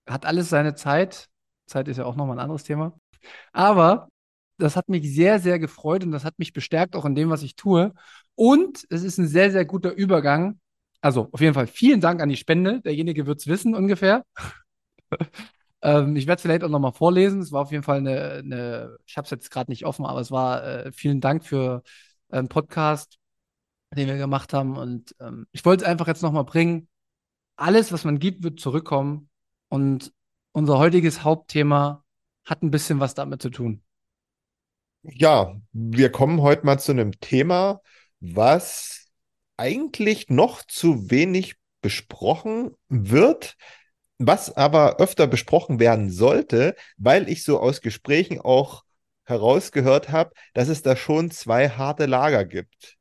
[0.08, 1.30] hat alles seine Zeit.
[1.67, 2.97] Zeit ist ja auch nochmal ein anderes Thema.
[3.54, 4.10] Aber
[4.58, 7.43] das hat mich sehr, sehr gefreut und das hat mich bestärkt auch in dem, was
[7.43, 7.93] ich tue.
[8.34, 10.60] Und es ist ein sehr, sehr guter Übergang.
[11.00, 12.82] Also auf jeden Fall vielen Dank an die Spende.
[12.82, 14.26] Derjenige wird es wissen ungefähr.
[15.84, 17.39] ähm, ich werde es vielleicht auch nochmal vorlesen.
[17.39, 20.21] Es war auf jeden Fall eine, eine ich habe es jetzt gerade nicht offen, aber
[20.21, 21.84] es war äh, vielen Dank für
[22.32, 23.19] einen Podcast,
[23.96, 24.78] den wir gemacht haben.
[24.78, 26.88] Und ähm, ich wollte es einfach jetzt nochmal bringen.
[27.56, 29.30] Alles, was man gibt, wird zurückkommen.
[29.70, 30.14] Und
[30.52, 32.04] unser heutiges Hauptthema
[32.46, 33.84] hat ein bisschen was damit zu tun.
[35.04, 37.82] Ja, wir kommen heute mal zu einem Thema,
[38.20, 39.08] was
[39.58, 43.56] eigentlich noch zu wenig besprochen wird,
[44.20, 48.84] was aber öfter besprochen werden sollte, weil ich so aus Gesprächen auch
[49.24, 52.98] herausgehört habe, dass es da schon zwei harte Lager gibt.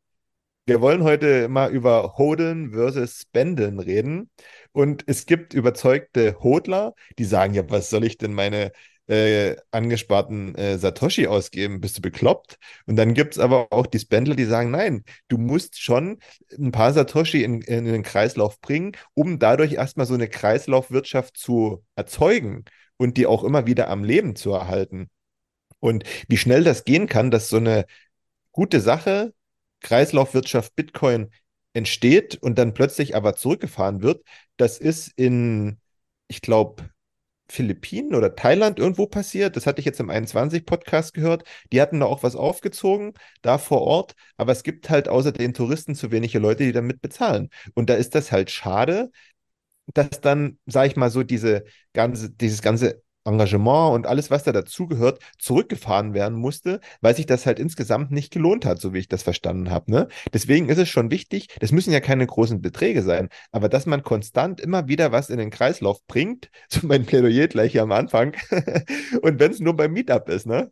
[0.70, 4.30] Wir wollen heute mal über Hodeln versus Spendeln reden.
[4.70, 8.70] Und es gibt überzeugte Hodler, die sagen, ja, was soll ich denn meine
[9.08, 12.56] äh, angesparten äh, Satoshi ausgeben, bist du bekloppt?
[12.86, 16.20] Und dann gibt es aber auch die Spendler, die sagen, nein, du musst schon
[16.56, 21.84] ein paar Satoshi in, in den Kreislauf bringen, um dadurch erstmal so eine Kreislaufwirtschaft zu
[21.96, 22.64] erzeugen
[22.96, 25.10] und die auch immer wieder am Leben zu erhalten.
[25.80, 27.86] Und wie schnell das gehen kann, dass so eine
[28.52, 29.32] gute Sache,
[29.80, 31.30] Kreislaufwirtschaft Bitcoin
[31.72, 34.24] entsteht und dann plötzlich aber zurückgefahren wird,
[34.56, 35.78] das ist in,
[36.28, 36.90] ich glaube,
[37.50, 39.56] Philippinen oder Thailand irgendwo passiert.
[39.56, 41.44] Das hatte ich jetzt im 21-Podcast gehört.
[41.72, 44.14] Die hatten da auch was aufgezogen, da vor Ort.
[44.36, 47.50] Aber es gibt halt außer den Touristen zu wenige Leute, die damit bezahlen.
[47.74, 49.10] Und da ist das halt schade,
[49.86, 54.52] dass dann, sage ich mal so, diese ganze, dieses ganze Engagement und alles, was da
[54.52, 59.08] dazugehört, zurückgefahren werden musste, weil sich das halt insgesamt nicht gelohnt hat, so wie ich
[59.08, 59.90] das verstanden habe.
[59.90, 60.08] Ne?
[60.32, 64.02] Deswegen ist es schon wichtig, das müssen ja keine großen Beträge sein, aber dass man
[64.02, 68.34] konstant immer wieder was in den Kreislauf bringt, so mein Plädoyer gleich hier am Anfang,
[69.22, 70.70] und wenn es nur beim Meetup ist, ne?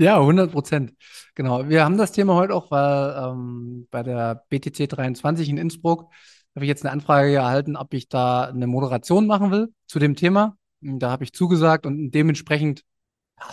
[0.00, 0.94] Ja, 100 Prozent.
[1.34, 1.68] Genau.
[1.68, 6.08] Wir haben das Thema heute auch, weil ähm, bei der BTC 23 in Innsbruck
[6.54, 10.14] habe ich jetzt eine Anfrage erhalten, ob ich da eine Moderation machen will zu dem
[10.14, 10.56] Thema.
[10.80, 12.84] Da habe ich zugesagt und dementsprechend,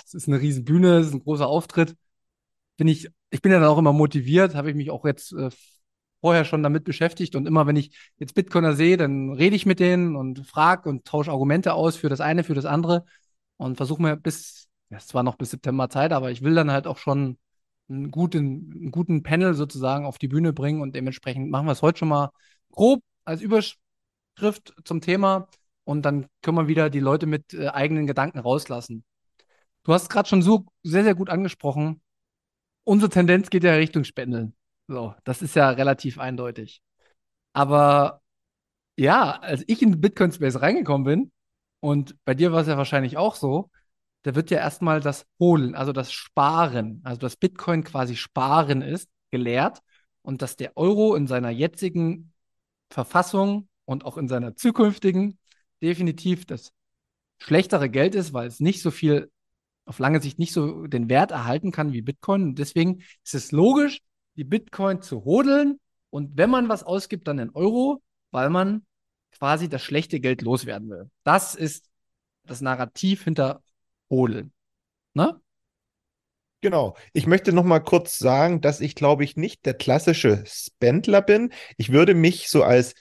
[0.05, 1.95] es ist eine riesen Bühne, es ist ein großer Auftritt.
[2.77, 5.49] Bin ich, ich bin ja dann auch immer motiviert, habe ich mich auch jetzt äh,
[6.21, 9.79] vorher schon damit beschäftigt und immer wenn ich jetzt Bitcoiner sehe, dann rede ich mit
[9.79, 13.05] denen und frage und tausche Argumente aus für das eine, für das andere
[13.57, 16.71] und versuche mir bis, ja, es war noch bis September Zeit, aber ich will dann
[16.71, 17.37] halt auch schon
[17.89, 21.81] einen guten, einen guten Panel sozusagen auf die Bühne bringen und dementsprechend machen wir es
[21.81, 22.31] heute schon mal
[22.71, 25.47] grob als Überschrift zum Thema
[25.85, 29.05] und dann können wir wieder die Leute mit äh, eigenen Gedanken rauslassen.
[29.83, 32.01] Du hast gerade schon so sehr, sehr gut angesprochen.
[32.83, 34.55] Unsere Tendenz geht ja Richtung Spendeln.
[34.87, 36.81] So, das ist ja relativ eindeutig.
[37.53, 38.21] Aber
[38.97, 41.31] ja, als ich in Bitcoin Space reingekommen bin,
[41.79, 43.69] und bei dir war es ja wahrscheinlich auch so,
[44.23, 49.07] da wird ja erstmal das Holen, also das Sparen, also das Bitcoin quasi Sparen ist,
[49.29, 49.81] gelehrt
[50.23, 52.33] und dass der Euro in seiner jetzigen
[52.89, 55.37] Verfassung und auch in seiner zukünftigen
[55.81, 56.71] definitiv das
[57.37, 59.31] schlechtere Geld ist, weil es nicht so viel
[59.85, 62.43] auf lange Sicht nicht so den Wert erhalten kann wie Bitcoin.
[62.43, 64.01] Und deswegen ist es logisch,
[64.35, 68.85] die Bitcoin zu hodeln und wenn man was ausgibt, dann in Euro, weil man
[69.31, 71.09] quasi das schlechte Geld loswerden will.
[71.23, 71.89] Das ist
[72.43, 73.61] das Narrativ hinter
[74.09, 74.53] Hodeln.
[75.13, 75.39] Ne?
[76.61, 76.95] Genau.
[77.13, 81.51] Ich möchte noch mal kurz sagen, dass ich, glaube ich, nicht der klassische Spendler bin.
[81.77, 82.95] Ich würde mich so als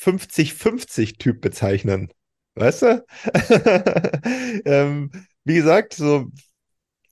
[0.00, 2.12] 50-50-Typ bezeichnen.
[2.54, 3.04] Weißt du?
[4.64, 5.10] ähm,
[5.44, 6.30] wie gesagt, so,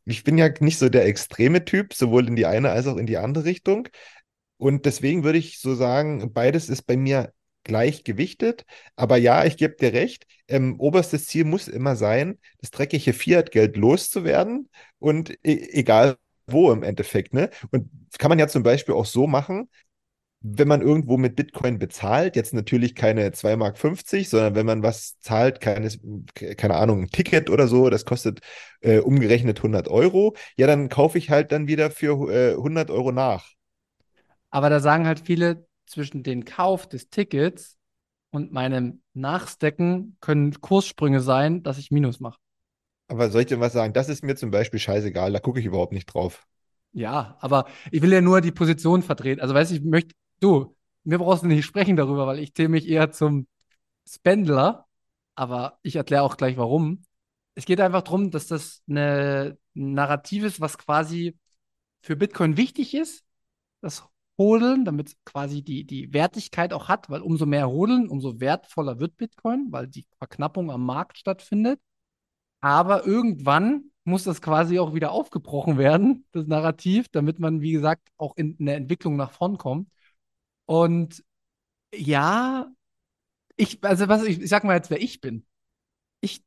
[0.04, 3.06] ich bin ja nicht so der extreme Typ, sowohl in die eine als auch in
[3.06, 3.88] die andere Richtung.
[4.56, 7.32] Und deswegen würde ich so sagen, beides ist bei mir
[7.64, 8.64] gleichgewichtet.
[8.96, 10.26] Aber ja, ich gebe dir recht.
[10.48, 16.82] Ähm, oberstes Ziel muss immer sein, das dreckige Fiat-Geld loszuwerden und e egal wo im
[16.82, 17.34] Endeffekt.
[17.34, 17.50] Ne?
[17.70, 19.68] Und kann man ja zum Beispiel auch so machen,
[20.40, 25.18] wenn man irgendwo mit Bitcoin bezahlt, jetzt natürlich keine 2,50 Mark, sondern wenn man was
[25.20, 25.90] zahlt, keine,
[26.56, 28.40] keine Ahnung, ein Ticket oder so, das kostet
[28.80, 33.10] äh, umgerechnet 100 Euro, ja, dann kaufe ich halt dann wieder für äh, 100 Euro
[33.10, 33.46] nach.
[34.50, 37.76] Aber da sagen halt viele, zwischen dem Kauf des Tickets
[38.30, 42.38] und meinem Nachstecken können Kurssprünge sein, dass ich Minus mache.
[43.08, 43.94] Aber soll ich dir was sagen?
[43.94, 46.46] Das ist mir zum Beispiel scheißegal, da gucke ich überhaupt nicht drauf.
[46.92, 49.40] Ja, aber ich will ja nur die Position vertreten.
[49.40, 52.68] Also, weißt du, ich möchte, du, mir brauchst du nicht sprechen darüber, weil ich zähle
[52.68, 53.46] mich eher zum
[54.06, 54.86] Spendler,
[55.34, 57.04] aber ich erkläre auch gleich warum.
[57.54, 61.36] Es geht einfach darum, dass das eine Narrativ ist, was quasi
[62.02, 63.24] für Bitcoin wichtig ist,
[63.80, 64.04] das
[64.38, 69.16] Hodeln, damit quasi die, die Wertigkeit auch hat, weil umso mehr Hodeln, umso wertvoller wird
[69.16, 71.80] Bitcoin, weil die Verknappung am Markt stattfindet.
[72.60, 78.08] Aber irgendwann muss das quasi auch wieder aufgebrochen werden, das Narrativ, damit man, wie gesagt,
[78.16, 79.88] auch in eine Entwicklung nach vorn kommt.
[80.68, 81.24] Und
[81.94, 82.70] ja,
[83.56, 85.46] ich, also was ich, ich sag mal jetzt, wer ich bin.
[86.20, 86.44] Ich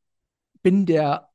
[0.61, 1.29] bin der,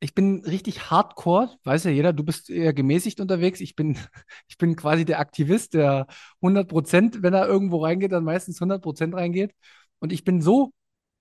[0.00, 3.60] ich bin richtig hardcore, weiß ja jeder, du bist eher gemäßigt unterwegs.
[3.60, 3.96] Ich bin,
[4.48, 6.08] ich bin quasi der Aktivist, der
[6.42, 9.54] 100 Prozent, wenn er irgendwo reingeht, dann meistens 100 Prozent reingeht.
[9.98, 10.72] Und ich bin so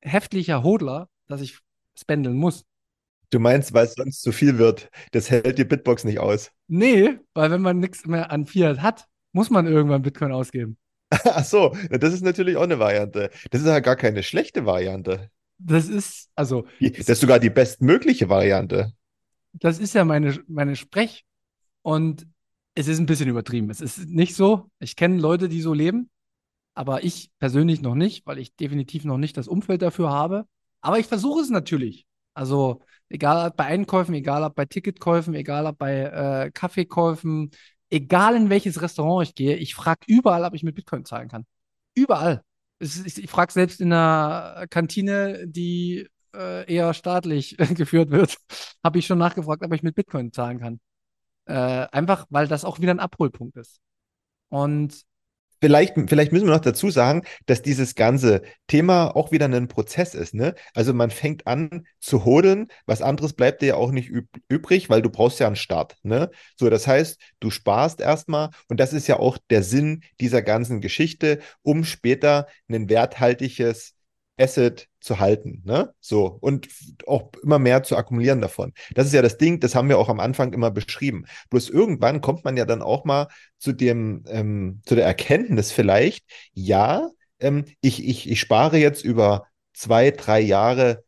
[0.01, 1.59] heftiger Hodler, dass ich
[1.97, 2.65] spendeln muss.
[3.29, 4.89] Du meinst, weil es sonst zu viel wird.
[5.13, 6.51] Das hält die Bitbox nicht aus.
[6.67, 10.77] Nee, weil wenn man nichts mehr an Fiat hat, muss man irgendwann Bitcoin ausgeben.
[11.09, 13.29] Ach so, das ist natürlich auch eine Variante.
[13.51, 15.29] Das ist ja gar keine schlechte Variante.
[15.57, 16.67] Das ist, also.
[16.81, 18.93] Das ist sogar die bestmögliche Variante.
[19.53, 21.25] Das ist ja meine, meine Sprech.
[21.81, 22.27] Und
[22.73, 23.69] es ist ein bisschen übertrieben.
[23.69, 24.69] Es ist nicht so.
[24.79, 26.09] Ich kenne Leute, die so leben,
[26.73, 30.45] aber ich persönlich noch nicht, weil ich definitiv noch nicht das Umfeld dafür habe.
[30.81, 32.05] Aber ich versuche es natürlich.
[32.33, 37.51] Also, egal ob bei Einkäufen, egal ob bei Ticketkäufen, egal ob bei äh, Kaffeekäufen,
[37.89, 41.45] egal in welches Restaurant ich gehe, ich frage überall, ob ich mit Bitcoin zahlen kann.
[41.95, 42.43] Überall.
[42.79, 48.37] Ich, ich frage selbst in einer Kantine, die äh, eher staatlich geführt wird,
[48.83, 50.79] habe ich schon nachgefragt, ob ich mit Bitcoin zahlen kann.
[51.45, 53.79] Äh, einfach, weil das auch wieder ein Abholpunkt ist.
[54.49, 55.05] Und
[55.65, 60.13] Vielleicht, vielleicht müssen wir noch dazu sagen, dass dieses ganze Thema auch wieder ein Prozess
[60.13, 60.35] ist.
[60.35, 60.53] Ne?
[60.75, 64.91] Also man fängt an zu hodeln, was anderes bleibt dir ja auch nicht üb übrig,
[64.91, 65.97] weil du brauchst ja einen Start.
[66.03, 66.29] Ne?
[66.55, 70.81] So, das heißt, du sparst erstmal und das ist ja auch der Sinn dieser ganzen
[70.81, 73.94] Geschichte, um später ein werthaltiges
[74.37, 75.93] Asset zu halten, ne?
[75.99, 76.67] So und
[77.07, 78.73] auch immer mehr zu akkumulieren davon.
[78.93, 81.25] Das ist ja das Ding, das haben wir auch am Anfang immer beschrieben.
[81.49, 86.25] Bloß irgendwann kommt man ja dann auch mal zu dem, ähm, zu der Erkenntnis vielleicht,
[86.53, 91.03] ja, ähm, ich, ich, ich spare jetzt über zwei, drei Jahre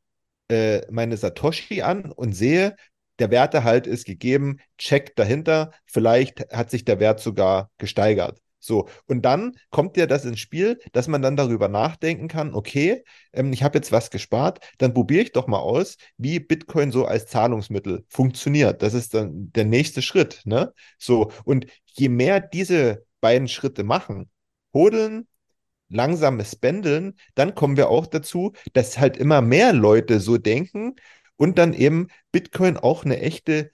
[0.49, 2.75] äh, meine Satoshi an und sehe,
[3.19, 8.39] der Wertehalt ist gegeben, Check dahinter, vielleicht hat sich der Wert sogar gesteigert.
[8.67, 13.03] So, und dann kommt ja das ins Spiel, dass man dann darüber nachdenken kann, okay,
[13.32, 17.06] ähm, ich habe jetzt was gespart, dann probiere ich doch mal aus, wie Bitcoin so
[17.06, 18.82] als Zahlungsmittel funktioniert.
[18.82, 20.73] Das ist dann der nächste Schritt, ne?
[20.99, 24.30] So, und je mehr diese beiden Schritte machen,
[24.73, 25.27] hodeln,
[25.89, 30.95] langsames Pendeln, dann kommen wir auch dazu, dass halt immer mehr Leute so denken
[31.38, 33.71] und dann eben Bitcoin auch eine echte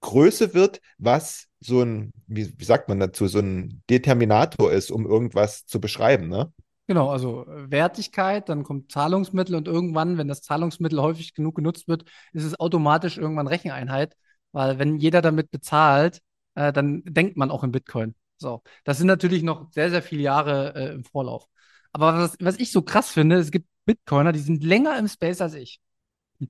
[0.00, 5.06] Größe wird, was so ein, wie, wie sagt man dazu, so ein Determinator ist, um
[5.06, 6.52] irgendwas zu beschreiben, ne?
[6.86, 12.04] Genau, also Wertigkeit, dann kommt Zahlungsmittel und irgendwann, wenn das Zahlungsmittel häufig genug genutzt wird,
[12.32, 14.16] ist es automatisch irgendwann Recheneinheit,
[14.52, 16.22] weil wenn jeder damit bezahlt,
[16.54, 18.14] äh, dann denkt man auch in Bitcoin.
[18.38, 21.46] So, das sind natürlich noch sehr, sehr viele Jahre äh, im Vorlauf.
[21.92, 25.40] Aber was, was ich so krass finde, es gibt Bitcoiner, die sind länger im Space
[25.42, 25.80] als ich.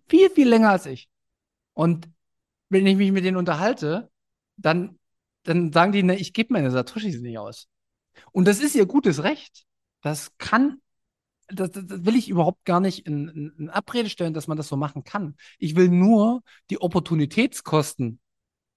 [0.08, 1.08] Viel, viel länger als ich.
[1.74, 2.08] Und
[2.68, 4.10] wenn ich mich mit denen unterhalte,
[4.56, 4.98] dann,
[5.44, 7.68] dann sagen die, ne, ich gebe meine Satoshis nicht aus.
[8.32, 9.64] Und das ist ihr gutes Recht.
[10.02, 10.80] Das kann,
[11.48, 14.68] das, das will ich überhaupt gar nicht in, in, in, Abrede stellen, dass man das
[14.68, 15.36] so machen kann.
[15.58, 18.20] Ich will nur die Opportunitätskosten,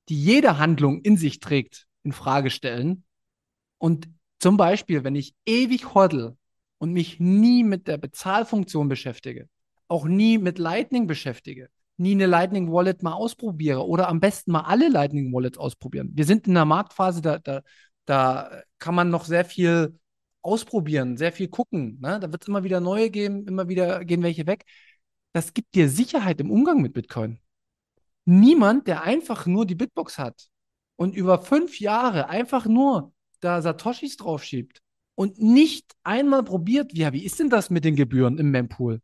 [0.10, 3.04] die jede Handlung in sich trägt, in Frage stellen.
[3.78, 6.38] Und zum Beispiel, wenn ich ewig hoddle
[6.78, 9.50] und mich nie mit der Bezahlfunktion beschäftige,
[9.88, 11.70] auch nie mit Lightning beschäftige,
[12.02, 16.12] nie eine Lightning Wallet mal ausprobiere oder am besten mal alle Lightning Wallets ausprobieren.
[16.14, 17.62] Wir sind in einer Marktphase, da, da,
[18.06, 19.98] da kann man noch sehr viel
[20.42, 22.00] ausprobieren, sehr viel gucken.
[22.02, 22.20] Ne?
[22.20, 24.66] Da wird es immer wieder neue geben, immer wieder gehen welche weg.
[25.34, 27.40] Das gibt dir Sicherheit im Umgang mit Bitcoin.
[28.26, 30.48] Niemand, der einfach nur die Bitbox hat
[30.96, 34.82] und über fünf Jahre einfach nur da Satoshis draufschiebt
[35.16, 39.02] und nicht einmal probiert, ja, wie ist denn das mit den Gebühren im Mempool?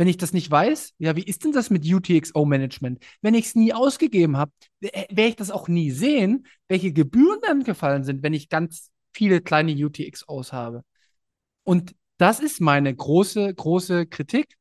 [0.00, 3.04] Wenn ich das nicht weiß, ja, wie ist denn das mit UTXO-Management?
[3.20, 7.64] Wenn ich es nie ausgegeben habe, werde ich das auch nie sehen, welche Gebühren dann
[7.64, 10.84] gefallen sind, wenn ich ganz viele kleine UTXOs habe.
[11.64, 14.56] Und das ist meine große, große Kritik.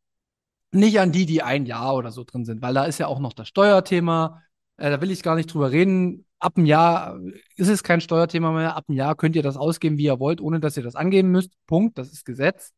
[0.74, 3.20] Nicht an die, die ein Jahr oder so drin sind, weil da ist ja auch
[3.20, 4.44] noch das Steuerthema.
[4.76, 6.26] Äh, da will ich gar nicht drüber reden.
[6.40, 7.18] Ab einem Jahr
[7.56, 8.76] ist es kein Steuerthema mehr.
[8.76, 11.32] Ab einem Jahr könnt ihr das ausgeben, wie ihr wollt, ohne dass ihr das angeben
[11.32, 11.54] müsst.
[11.66, 11.98] Punkt.
[11.98, 12.74] Das ist Gesetz.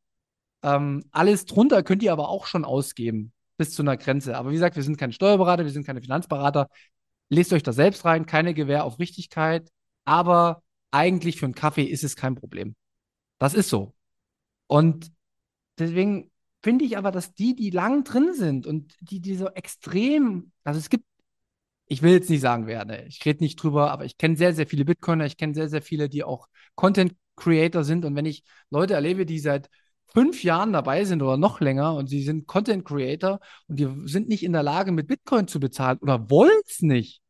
[0.63, 4.37] Ähm, alles drunter könnt ihr aber auch schon ausgeben, bis zu einer Grenze.
[4.37, 6.67] Aber wie gesagt, wir sind keine Steuerberater, wir sind keine Finanzberater.
[7.29, 9.69] Lest euch da selbst rein, keine Gewähr auf Richtigkeit.
[10.05, 12.75] Aber eigentlich für einen Kaffee ist es kein Problem.
[13.39, 13.93] Das ist so.
[14.67, 15.11] Und
[15.79, 16.31] deswegen
[16.63, 20.79] finde ich aber, dass die, die lang drin sind und die, die so extrem, also
[20.79, 21.05] es gibt,
[21.87, 24.53] ich will jetzt nicht sagen, wer, ne, ich rede nicht drüber, aber ich kenne sehr,
[24.53, 28.05] sehr viele Bitcoiner, ich kenne sehr, sehr viele, die auch Content Creator sind.
[28.05, 29.69] Und wenn ich Leute erlebe, die seit
[30.13, 34.29] fünf Jahren dabei sind oder noch länger und sie sind Content Creator und die sind
[34.29, 37.21] nicht in der Lage, mit Bitcoin zu bezahlen oder wollen es nicht,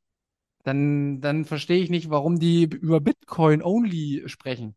[0.63, 4.75] dann, dann verstehe ich nicht, warum die über Bitcoin only sprechen.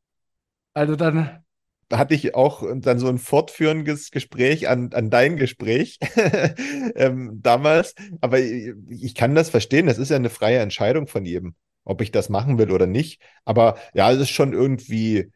[0.73, 1.45] Also dann.
[1.89, 5.99] Da hatte ich auch dann so ein fortführendes Gespräch an, an dein Gespräch
[6.97, 7.95] ähm, damals.
[8.23, 9.87] Aber ich kann das verstehen.
[9.87, 13.21] Das ist ja eine freie Entscheidung von jedem, ob ich das machen will oder nicht.
[13.45, 15.31] Aber ja, es ist schon irgendwie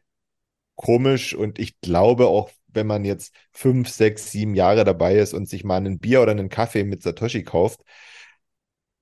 [0.75, 5.47] komisch und ich glaube auch, wenn man jetzt fünf, sechs, sieben Jahre dabei ist und
[5.47, 7.81] sich mal ein Bier oder einen Kaffee mit Satoshi kauft,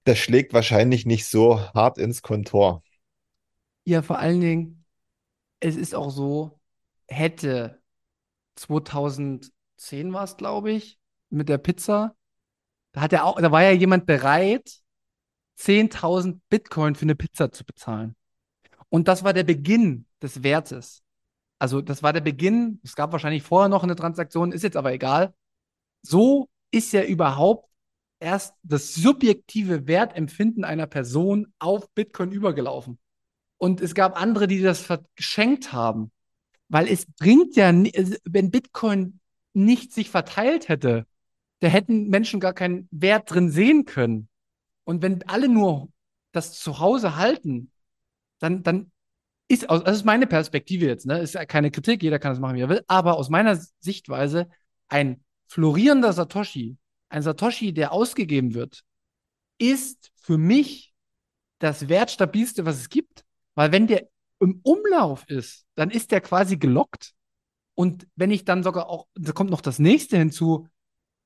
[0.03, 2.83] das schlägt wahrscheinlich nicht so hart ins Kontor.
[3.83, 4.85] Ja, vor allen Dingen,
[5.59, 6.59] es ist auch so,
[7.07, 7.81] hätte
[8.55, 9.51] 2010
[10.13, 10.99] war es, glaube ich,
[11.29, 12.15] mit der Pizza,
[12.93, 14.81] da hat er auch, da war ja jemand bereit,
[15.57, 18.15] 10.000 Bitcoin für eine Pizza zu bezahlen.
[18.89, 21.03] Und das war der Beginn des Wertes.
[21.59, 22.79] Also das war der Beginn.
[22.83, 25.33] Es gab wahrscheinlich vorher noch eine Transaktion, ist jetzt aber egal.
[26.01, 27.69] So ist ja überhaupt
[28.19, 32.99] erst das subjektive Wertempfinden einer Person auf Bitcoin übergelaufen.
[33.57, 36.11] Und es gab andere, die das geschenkt haben.
[36.69, 39.19] Weil es bringt ja, wenn Bitcoin
[39.53, 41.05] nicht sich verteilt hätte,
[41.59, 44.27] da hätten Menschen gar keinen Wert drin sehen können.
[44.83, 45.89] Und wenn alle nur
[46.31, 47.71] das zu Hause halten,
[48.39, 48.91] dann, dann
[49.47, 51.19] ist, aus, das ist meine Perspektive jetzt, ne?
[51.19, 54.49] Ist keine Kritik, jeder kann das machen, wie er will, aber aus meiner Sichtweise
[54.87, 56.77] ein florierender Satoshi,
[57.09, 58.83] ein Satoshi, der ausgegeben wird,
[59.57, 60.93] ist für mich
[61.59, 63.23] das wertstabilste, was es gibt.
[63.55, 64.07] Weil wenn der
[64.39, 67.13] im Umlauf ist, dann ist der quasi gelockt.
[67.73, 70.67] Und wenn ich dann sogar auch, da kommt noch das nächste hinzu,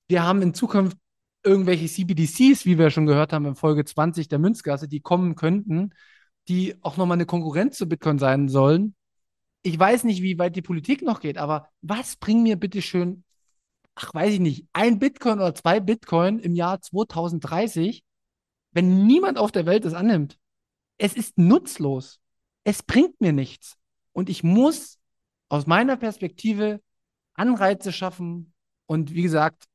[0.07, 0.97] wir haben in Zukunft
[1.43, 5.93] irgendwelche CBDCs, wie wir schon gehört haben in Folge 20 der Münzgasse, die kommen könnten,
[6.47, 8.95] die auch nochmal eine Konkurrenz zu Bitcoin sein sollen.
[9.63, 13.23] Ich weiß nicht, wie weit die Politik noch geht, aber was bringt mir bitte schön,
[13.95, 18.03] ach, weiß ich nicht, ein Bitcoin oder zwei Bitcoin im Jahr 2030,
[18.71, 20.37] wenn niemand auf der Welt es annimmt?
[20.97, 22.19] Es ist nutzlos.
[22.63, 23.77] Es bringt mir nichts.
[24.13, 24.99] Und ich muss
[25.49, 26.81] aus meiner Perspektive
[27.33, 28.53] Anreize schaffen.
[28.85, 29.65] Und wie gesagt,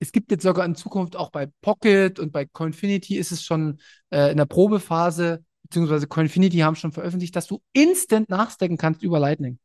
[0.00, 3.80] es gibt jetzt sogar in Zukunft auch bei Pocket und bei Coinfinity ist es schon
[4.10, 9.20] äh, in der Probephase beziehungsweise Coinfinity haben schon veröffentlicht, dass du instant nachstecken kannst über
[9.20, 9.58] Lightning.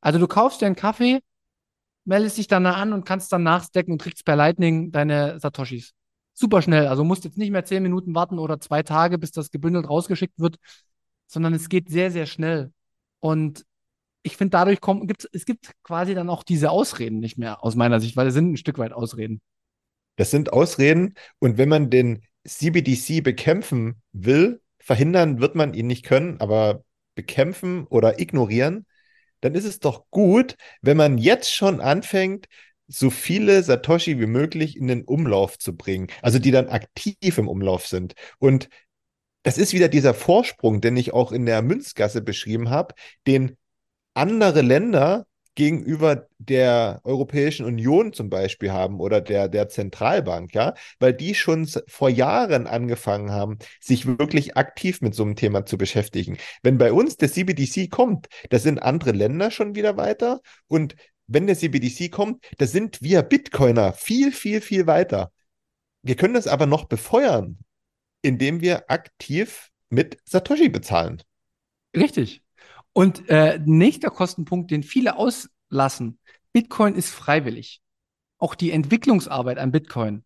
[0.00, 1.20] Also du kaufst dir einen Kaffee,
[2.04, 5.92] meldest dich dann an und kannst dann nachstecken und kriegst per Lightning deine Satoshis.
[6.32, 6.86] Super schnell.
[6.86, 10.38] Also musst jetzt nicht mehr zehn Minuten warten oder zwei Tage, bis das gebündelt rausgeschickt
[10.38, 10.56] wird,
[11.26, 12.72] sondern es geht sehr, sehr schnell.
[13.20, 13.64] Und
[14.22, 17.76] ich finde, dadurch kommt, gibt's, es gibt quasi dann auch diese Ausreden nicht mehr aus
[17.76, 19.42] meiner Sicht, weil es sind ein Stück weit Ausreden.
[20.16, 21.14] Das sind Ausreden.
[21.38, 27.86] Und wenn man den CBDC bekämpfen will, verhindern wird man ihn nicht können, aber bekämpfen
[27.86, 28.86] oder ignorieren,
[29.40, 32.46] dann ist es doch gut, wenn man jetzt schon anfängt,
[32.86, 37.48] so viele Satoshi wie möglich in den Umlauf zu bringen, also die dann aktiv im
[37.48, 38.14] Umlauf sind.
[38.38, 38.68] Und
[39.42, 42.94] das ist wieder dieser Vorsprung, den ich auch in der Münzgasse beschrieben habe,
[43.26, 43.56] den
[44.14, 51.12] andere Länder gegenüber der Europäischen Union zum Beispiel haben oder der, der Zentralbank, ja, weil
[51.12, 56.38] die schon vor Jahren angefangen haben, sich wirklich aktiv mit so einem Thema zu beschäftigen.
[56.62, 60.96] Wenn bei uns der CBDC kommt, da sind andere Länder schon wieder weiter und
[61.26, 65.32] wenn der CBDC kommt, da sind wir Bitcoiner viel, viel, viel weiter.
[66.02, 67.58] Wir können das aber noch befeuern,
[68.22, 71.22] indem wir aktiv mit Satoshi bezahlen.
[71.96, 72.42] Richtig.
[72.92, 76.18] Und äh, nächster Kostenpunkt, den viele auslassen,
[76.52, 77.80] Bitcoin ist freiwillig.
[78.38, 80.24] Auch die Entwicklungsarbeit an Bitcoin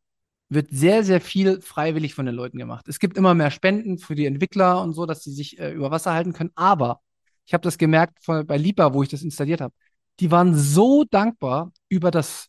[0.48, 2.88] wird sehr, sehr viel freiwillig von den Leuten gemacht.
[2.88, 5.90] Es gibt immer mehr Spenden für die Entwickler und so, dass sie sich äh, über
[5.90, 6.52] Wasser halten können.
[6.54, 7.02] Aber
[7.46, 9.74] Ich habe das gemerkt von, bei Lipa, wo ich das installiert habe.
[10.20, 12.48] Die waren so dankbar über das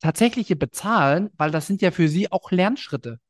[0.00, 3.20] tatsächliche Bezahlen, weil das sind ja für sie auch Lernschritte.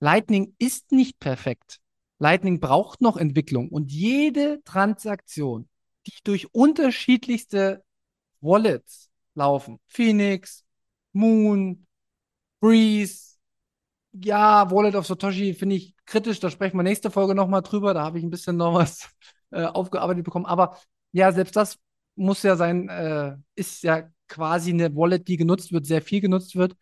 [0.00, 1.80] Lightning ist nicht perfekt.
[2.24, 5.68] Lightning braucht noch Entwicklung und jede Transaktion,
[6.06, 7.84] die durch unterschiedlichste
[8.40, 10.64] Wallets laufen, Phoenix,
[11.12, 11.86] Moon,
[12.60, 13.36] Breeze,
[14.12, 18.04] ja, Wallet of Satoshi finde ich kritisch, da sprechen wir nächste Folge nochmal drüber, da
[18.04, 19.06] habe ich ein bisschen noch was
[19.50, 20.78] äh, aufgearbeitet bekommen, aber
[21.12, 21.78] ja, selbst das
[22.14, 26.56] muss ja sein, äh, ist ja quasi eine Wallet, die genutzt wird, sehr viel genutzt
[26.56, 26.74] wird,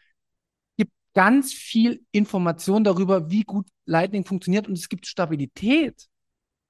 [1.14, 6.08] ganz viel Information darüber, wie gut Lightning funktioniert und es gibt Stabilität.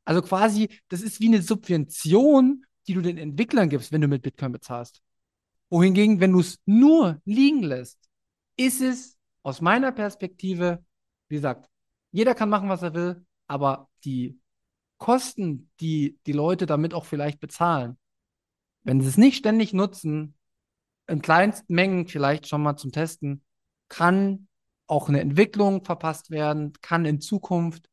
[0.05, 4.23] Also quasi, das ist wie eine Subvention, die du den Entwicklern gibst, wenn du mit
[4.23, 5.01] Bitcoin bezahlst.
[5.71, 7.99] Wohingegen, wenn du es nur liegen lässt,
[8.57, 10.85] ist es aus meiner Perspektive,
[11.29, 11.69] wie gesagt,
[12.11, 14.39] jeder kann machen, was er will, aber die
[14.99, 17.97] Kosten, die die Leute damit auch vielleicht bezahlen,
[18.83, 20.35] wenn sie es nicht ständig nutzen,
[21.07, 23.43] in kleinsten Mengen vielleicht schon mal zum Testen,
[23.93, 24.49] kann
[24.87, 27.91] auch eine Entwicklung verpasst werden, kann in Zukunft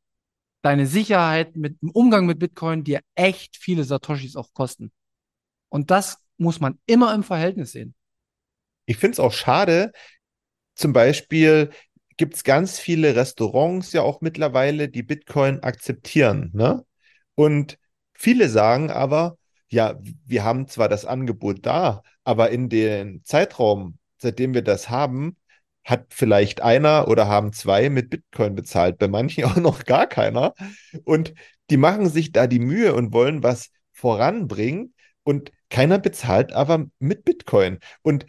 [0.61, 4.93] deine Sicherheit mit dem Umgang mit Bitcoin dir echt viele Satoshis auch kosten.
[5.67, 7.95] Und das muss man immer im Verhältnis sehen.
[8.85, 9.91] Ich finde es auch schade,
[10.73, 11.69] zum Beispiel
[12.15, 16.51] gibt es ganz viele Restaurants ja auch mittlerweile, die Bitcoin akzeptieren.
[16.53, 16.85] Ne?
[17.35, 17.77] Und
[18.13, 19.37] viele sagen aber,
[19.67, 25.35] ja, wir haben zwar das Angebot da, aber in dem Zeitraum, seitdem wir das haben,
[25.83, 30.53] hat vielleicht einer oder haben zwei mit Bitcoin bezahlt, bei manchen auch noch gar keiner.
[31.03, 31.33] Und
[31.69, 37.25] die machen sich da die Mühe und wollen was voranbringen und keiner bezahlt aber mit
[37.25, 37.79] Bitcoin.
[38.01, 38.25] Und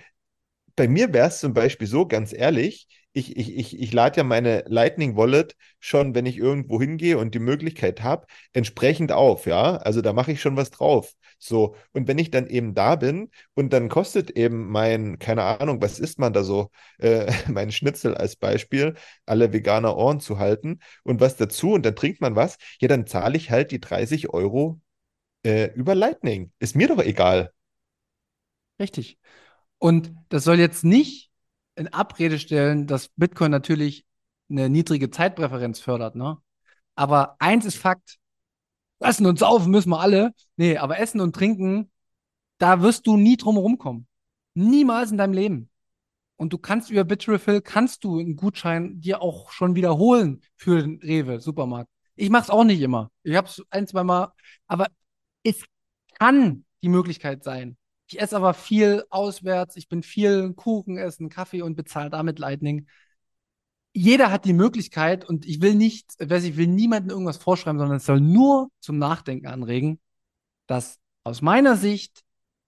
[0.76, 4.24] bei mir wäre es zum Beispiel so, ganz ehrlich, ich, ich, ich, ich lade ja
[4.24, 9.76] meine Lightning Wallet schon, wenn ich irgendwo hingehe und die Möglichkeit habe, entsprechend auf, ja.
[9.76, 11.12] Also da mache ich schon was drauf.
[11.38, 15.80] So, und wenn ich dann eben da bin und dann kostet eben mein, keine Ahnung,
[15.82, 18.94] was isst man da so, äh, mein Schnitzel als Beispiel,
[19.26, 23.06] alle Veganer Ohren zu halten und was dazu und dann trinkt man was, ja, dann
[23.06, 24.80] zahle ich halt die 30 Euro
[25.44, 26.52] äh, über Lightning.
[26.58, 27.52] Ist mir doch egal.
[28.78, 29.18] Richtig.
[29.78, 31.29] Und das soll jetzt nicht
[31.80, 34.04] in Abrede stellen, dass Bitcoin natürlich
[34.50, 36.36] eine niedrige Zeitpräferenz fördert, ne?
[36.94, 38.18] Aber eins ist Fakt.
[38.98, 40.34] Essen und saufen müssen wir alle.
[40.56, 41.90] Nee, aber Essen und Trinken,
[42.58, 44.06] da wirst du nie drum rumkommen.
[44.52, 45.70] Niemals in deinem Leben.
[46.36, 51.00] Und du kannst über Bitrefill, kannst du einen Gutschein dir auch schon wiederholen für den
[51.02, 51.90] Rewe Supermarkt.
[52.14, 53.10] Ich mache es auch nicht immer.
[53.22, 54.34] Ich habe es ein, zwei Mal.
[54.66, 54.88] Aber
[55.42, 55.64] es
[56.18, 57.78] kann die Möglichkeit sein.
[58.10, 59.76] Ich esse aber viel auswärts.
[59.76, 62.88] Ich bin viel Kuchen essen, Kaffee und bezahle damit Lightning.
[63.92, 68.06] Jeder hat die Möglichkeit und ich will nicht, ich will niemandem irgendwas vorschreiben, sondern es
[68.06, 70.00] soll nur zum Nachdenken anregen,
[70.66, 72.24] dass aus meiner Sicht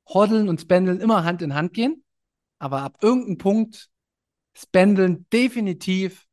[0.07, 2.05] Hoddeln und Spendeln immer Hand in Hand gehen,
[2.61, 3.91] aber ab irgendeinem Punkt
[4.57, 6.29] Spendeln definitiv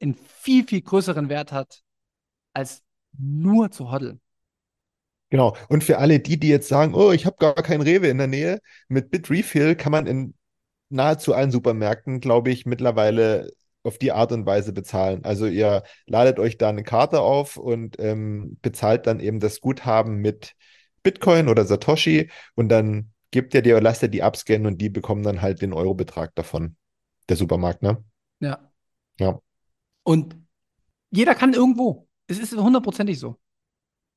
[0.00, 1.82] einen viel, viel größeren Wert hat,
[2.52, 2.84] als
[3.18, 4.20] nur zu hoddeln.
[5.30, 5.56] Genau.
[5.68, 8.26] Und für alle die, die jetzt sagen, oh, ich habe gar kein Rewe in der
[8.26, 10.34] Nähe, mit Bitrefill kann man in
[10.88, 13.50] nahezu allen Supermärkten, glaube ich, mittlerweile
[13.82, 15.24] auf die Art und Weise bezahlen.
[15.24, 20.16] Also ihr ladet euch da eine Karte auf und ähm, bezahlt dann eben das Guthaben
[20.16, 20.54] mit
[21.02, 25.22] Bitcoin oder Satoshi und dann gebt ihr dir, lasst ihr die abscannen und die bekommen
[25.22, 26.76] dann halt den Eurobetrag davon.
[27.28, 28.02] Der Supermarkt, ne?
[28.40, 28.70] Ja.
[29.18, 29.40] Ja.
[30.02, 30.36] Und
[31.10, 32.08] jeder kann irgendwo.
[32.26, 33.38] Es ist hundertprozentig so.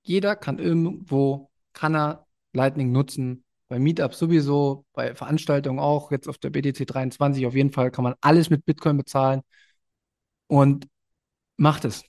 [0.04, 3.43] Jeder kann irgendwo, kann er Lightning nutzen.
[3.68, 8.04] Bei Meetups sowieso, bei Veranstaltungen auch, jetzt auf der BTC 23 auf jeden Fall kann
[8.04, 9.41] man alles mit Bitcoin bezahlen.
[10.47, 10.88] Und
[11.58, 12.04] macht es.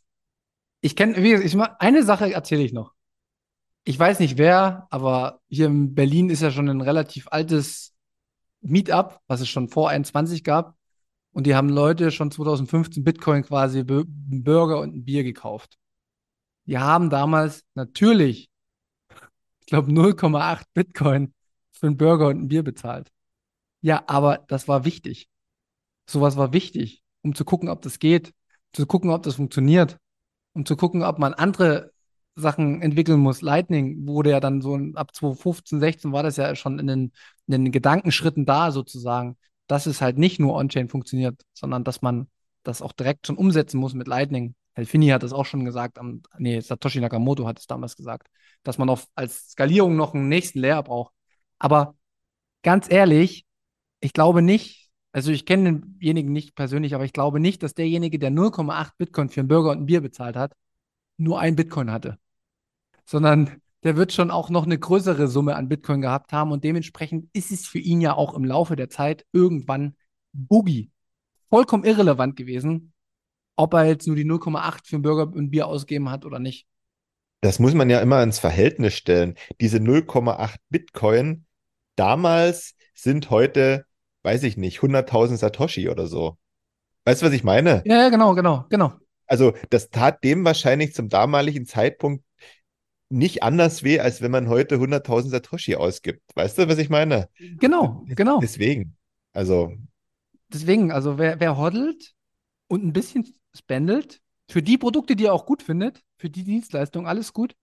[0.81, 2.93] Ich kenne, ich, eine Sache erzähle ich noch.
[3.85, 7.95] Ich weiß nicht wer, aber hier in Berlin ist ja schon ein relativ altes
[8.61, 10.77] Meetup, was es schon vor 21 gab.
[11.33, 15.79] Und die haben Leute schon 2015 Bitcoin quasi einen Burger und ein Bier gekauft.
[16.73, 18.49] Die haben damals natürlich,
[19.61, 21.35] ich glaube, 0,8 Bitcoin
[21.71, 23.13] für einen Burger und ein Bier bezahlt.
[23.83, 25.29] Ja, aber das war wichtig.
[26.09, 28.33] Sowas war wichtig, um zu gucken, ob das geht,
[28.73, 29.99] zu gucken, ob das funktioniert,
[30.55, 31.93] um zu gucken, ob man andere
[32.37, 33.43] Sachen entwickeln muss.
[33.43, 37.13] Lightning wurde ja dann so ab 2015, 16 war das ja schon in den,
[37.49, 42.29] in den Gedankenschritten da sozusagen, dass es halt nicht nur On-Chain funktioniert, sondern dass man
[42.63, 44.55] das auch direkt schon umsetzen muss mit Lightning.
[44.75, 48.29] Helfini hat das auch schon gesagt, am, nee, Satoshi Nakamoto hat es damals gesagt,
[48.63, 51.13] dass man auf, als Skalierung noch einen nächsten Layer braucht.
[51.59, 51.97] Aber
[52.63, 53.47] ganz ehrlich,
[54.01, 58.19] ich glaube nicht, also ich kenne denjenigen nicht persönlich, aber ich glaube nicht, dass derjenige,
[58.19, 60.55] der 0,8 Bitcoin für einen Burger und ein Bier bezahlt hat,
[61.19, 62.19] nur ein Bitcoin hatte.
[63.05, 67.29] Sondern der wird schon auch noch eine größere Summe an Bitcoin gehabt haben und dementsprechend
[67.33, 69.97] ist es für ihn ja auch im Laufe der Zeit irgendwann
[70.33, 70.91] Boogie.
[71.51, 72.92] Vollkommen irrelevant gewesen,
[73.57, 76.67] ob er jetzt nur die 0,8 für einen Burger und Bier ausgeben hat oder nicht.
[77.41, 79.35] Das muss man ja immer ins Verhältnis stellen.
[79.61, 81.45] Diese 0,8 Bitcoin
[81.97, 83.85] damals sind heute,
[84.23, 86.39] weiß ich nicht, 100.000 Satoshi oder so.
[87.05, 87.83] Weißt du, was ich meine?
[87.85, 88.93] Ja, ja, genau, genau, genau.
[89.27, 92.25] Also das tat dem wahrscheinlich zum damaligen Zeitpunkt
[93.09, 96.23] nicht anders weh, als wenn man heute 100.000 Satoshi ausgibt.
[96.35, 97.29] Weißt du, was ich meine?
[97.59, 98.39] Genau, genau.
[98.41, 98.97] Deswegen.
[99.33, 99.73] Also.
[100.49, 102.15] Deswegen, also wer, wer hoddelt
[102.69, 107.07] und ein bisschen spendelt, für die Produkte, die er auch gut findet, für die Dienstleistung,
[107.07, 107.55] alles gut,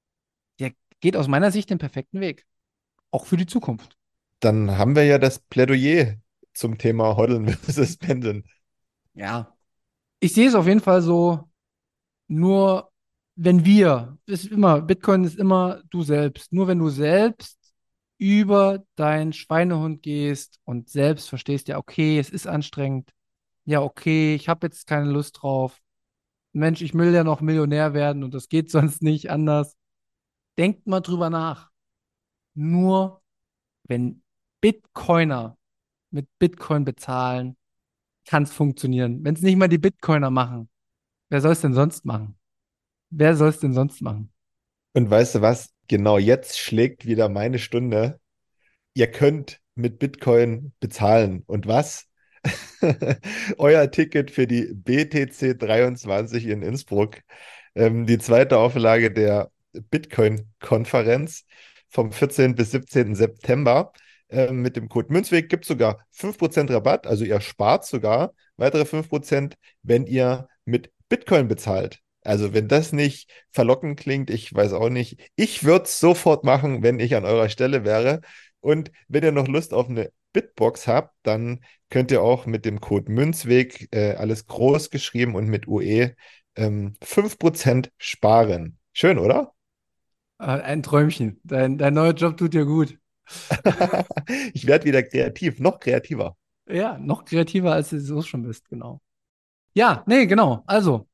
[0.60, 0.72] der
[1.02, 2.46] geht aus meiner Sicht den perfekten Weg.
[3.12, 3.98] Auch für die Zukunft.
[4.40, 6.16] Dann haben wir ja das Plädoyer
[6.54, 8.44] zum Thema Hoddeln versus Pendeln.
[9.14, 9.56] Ja.
[10.20, 11.50] Ich sehe es auf jeden Fall so,
[12.28, 12.92] nur
[13.36, 16.52] wenn wir, ist immer, Bitcoin ist immer du selbst.
[16.52, 17.58] Nur wenn du selbst
[18.18, 23.12] über deinen Schweinehund gehst und selbst verstehst, ja, okay, es ist anstrengend.
[23.70, 25.80] Ja, okay, ich habe jetzt keine Lust drauf.
[26.54, 29.78] Mensch, ich will ja noch Millionär werden und das geht sonst nicht anders.
[30.58, 31.70] Denkt mal drüber nach.
[32.56, 33.22] Nur
[33.84, 34.24] wenn
[34.60, 35.56] Bitcoiner
[36.10, 37.58] mit Bitcoin bezahlen,
[38.26, 39.24] kann es funktionieren.
[39.24, 40.68] Wenn es nicht mal die Bitcoiner machen,
[41.30, 42.40] wer soll es denn sonst machen?
[43.12, 44.34] Wer soll es denn sonst machen?
[44.94, 45.72] Und weißt du was?
[45.88, 48.20] Genau jetzt schlägt wieder meine Stunde.
[48.96, 51.44] Ihr könnt mit Bitcoin bezahlen.
[51.46, 52.09] Und was?
[53.58, 57.18] Euer Ticket für die BTC 23 in Innsbruck.
[57.76, 61.46] Ähm, die zweite Auflage der Bitcoin-Konferenz
[61.90, 62.56] vom 14.
[62.56, 63.16] bis 17.
[63.16, 63.92] September.
[64.30, 68.86] Ähm, mit dem Code Münzweg gibt es sogar 5% Rabatt, also ihr spart sogar weitere
[68.86, 72.00] 5%, wenn ihr mit Bitcoin bezahlt.
[72.24, 75.32] Also wenn das nicht verlockend klingt, ich weiß auch nicht.
[75.36, 78.22] Ich würde es sofort machen, wenn ich an eurer Stelle wäre.
[78.60, 82.82] Und wenn ihr noch Lust auf eine Bitbox habt, dann könnt ihr auch mit dem
[82.82, 86.16] Code Münzweg, äh, alles groß geschrieben und mit UE,
[86.56, 88.78] ähm, 5% sparen.
[88.94, 89.54] Schön, oder?
[90.40, 91.40] Äh, ein Träumchen.
[91.44, 92.98] Dein, dein neuer Job tut dir gut.
[94.54, 96.36] ich werde wieder kreativ, noch kreativer.
[96.68, 99.02] Ja, noch kreativer, als du so schon bist, genau.
[99.74, 100.64] Ja, nee, genau.
[100.68, 101.08] Also,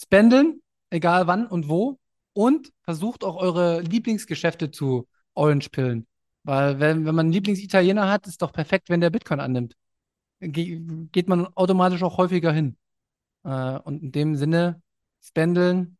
[0.00, 1.98] spendeln, egal wann und wo.
[2.34, 6.06] Und versucht auch eure Lieblingsgeschäfte zu Orange-Pillen.
[6.44, 9.76] Weil, wenn, wenn man einen Lieblingsitaliener hat, ist doch perfekt, wenn der Bitcoin annimmt.
[10.42, 10.80] Ge
[11.12, 12.76] geht man automatisch auch häufiger hin.
[13.44, 14.82] Äh, und in dem Sinne,
[15.20, 15.96] spendeln,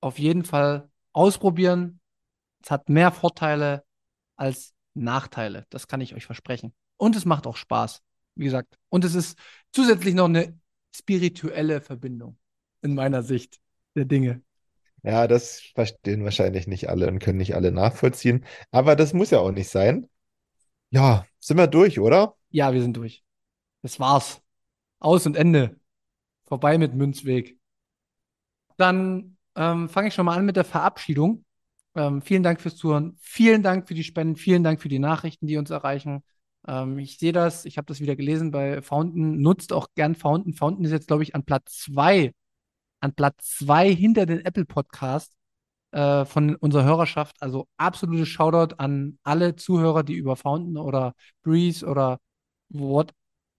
[0.00, 2.00] auf jeden Fall ausprobieren.
[2.62, 3.84] Es hat mehr Vorteile
[4.36, 5.66] als Nachteile.
[5.70, 6.74] Das kann ich euch versprechen.
[6.96, 8.02] Und es macht auch Spaß,
[8.34, 8.78] wie gesagt.
[8.88, 9.38] Und es ist
[9.72, 10.58] zusätzlich noch eine
[10.94, 12.36] spirituelle Verbindung
[12.82, 13.60] in meiner Sicht
[13.94, 14.42] der Dinge.
[15.04, 18.44] Ja, das verstehen wahrscheinlich nicht alle und können nicht alle nachvollziehen.
[18.72, 20.08] Aber das muss ja auch nicht sein.
[20.90, 22.34] Ja, sind wir durch, oder?
[22.50, 23.22] Ja, wir sind durch.
[23.82, 24.42] Das war's.
[25.00, 25.78] Aus und Ende.
[26.46, 27.58] Vorbei mit Münzweg.
[28.76, 31.44] Dann ähm, fange ich schon mal an mit der Verabschiedung.
[31.94, 33.16] Ähm, vielen Dank fürs Zuhören.
[33.20, 34.36] Vielen Dank für die Spenden.
[34.36, 36.22] Vielen Dank für die Nachrichten, die uns erreichen.
[36.66, 37.64] Ähm, ich sehe das.
[37.64, 39.40] Ich habe das wieder gelesen bei Fountain.
[39.40, 40.54] Nutzt auch gern Fountain.
[40.54, 42.32] Fountain ist jetzt, glaube ich, an Platz zwei
[43.00, 45.32] an Platz zwei hinter den Apple Podcast
[45.92, 47.36] äh, von unserer Hörerschaft.
[47.40, 52.18] Also absolutes Shoutout an alle Zuhörer, die über Fountain oder Breeze oder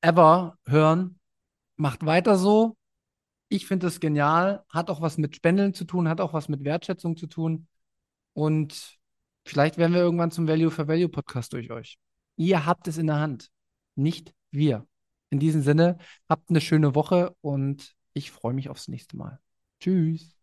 [0.02, 1.20] whatever hören.
[1.78, 2.76] Macht weiter so.
[3.50, 4.64] Ich finde das genial.
[4.70, 7.68] Hat auch was mit Spendeln zu tun, hat auch was mit Wertschätzung zu tun.
[8.34, 8.98] Und
[9.46, 11.98] vielleicht werden wir irgendwann zum Value for Value Podcast durch euch.
[12.36, 13.50] Ihr habt es in der Hand,
[13.96, 14.86] nicht wir.
[15.32, 15.98] In diesem Sinne,
[16.28, 19.40] habt eine schöne Woche und ich freue mich aufs nächste Mal.
[19.80, 20.36] Tschüss.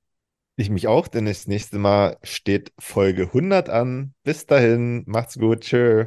[0.56, 4.14] Ich mich auch, denn das nächste Mal steht Folge 100 an.
[4.22, 6.06] Bis dahin, macht's gut, tschö.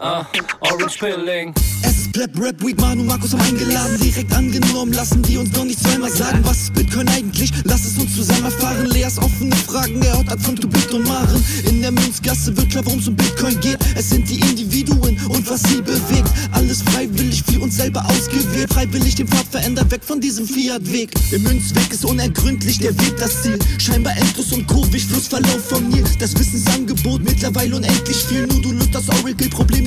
[0.00, 0.24] Ah,
[0.60, 1.54] Orange Pilling.
[1.82, 5.64] Es ist Pleb, Rap, Week, Manu, Markus haben eingeladen, direkt angenommen, lassen die uns doch
[5.64, 7.52] nicht zweimal sagen, was ist Bitcoin eigentlich?
[7.64, 11.44] Lass es uns zusammen erfahren, Leas offene Fragen, er hat von Tubit und Maren.
[11.68, 13.78] In der Münzgasse wird klar, worum es um Bitcoin geht.
[13.94, 16.28] Es sind die Individuen und was sie bewegt.
[16.52, 21.10] Alles freiwillig für uns selber ausgewählt, freiwillig den Pfad verändert, weg von diesem Fiat-Weg.
[21.30, 26.04] Im Münzweg ist unergründlich der Weg das Ziel, scheinbar endlos und kurvig, Flussverlauf vom Nil.
[26.18, 29.86] Das Wissensangebot mittlerweile unendlich viel, nur du löst das Oracle-Problem,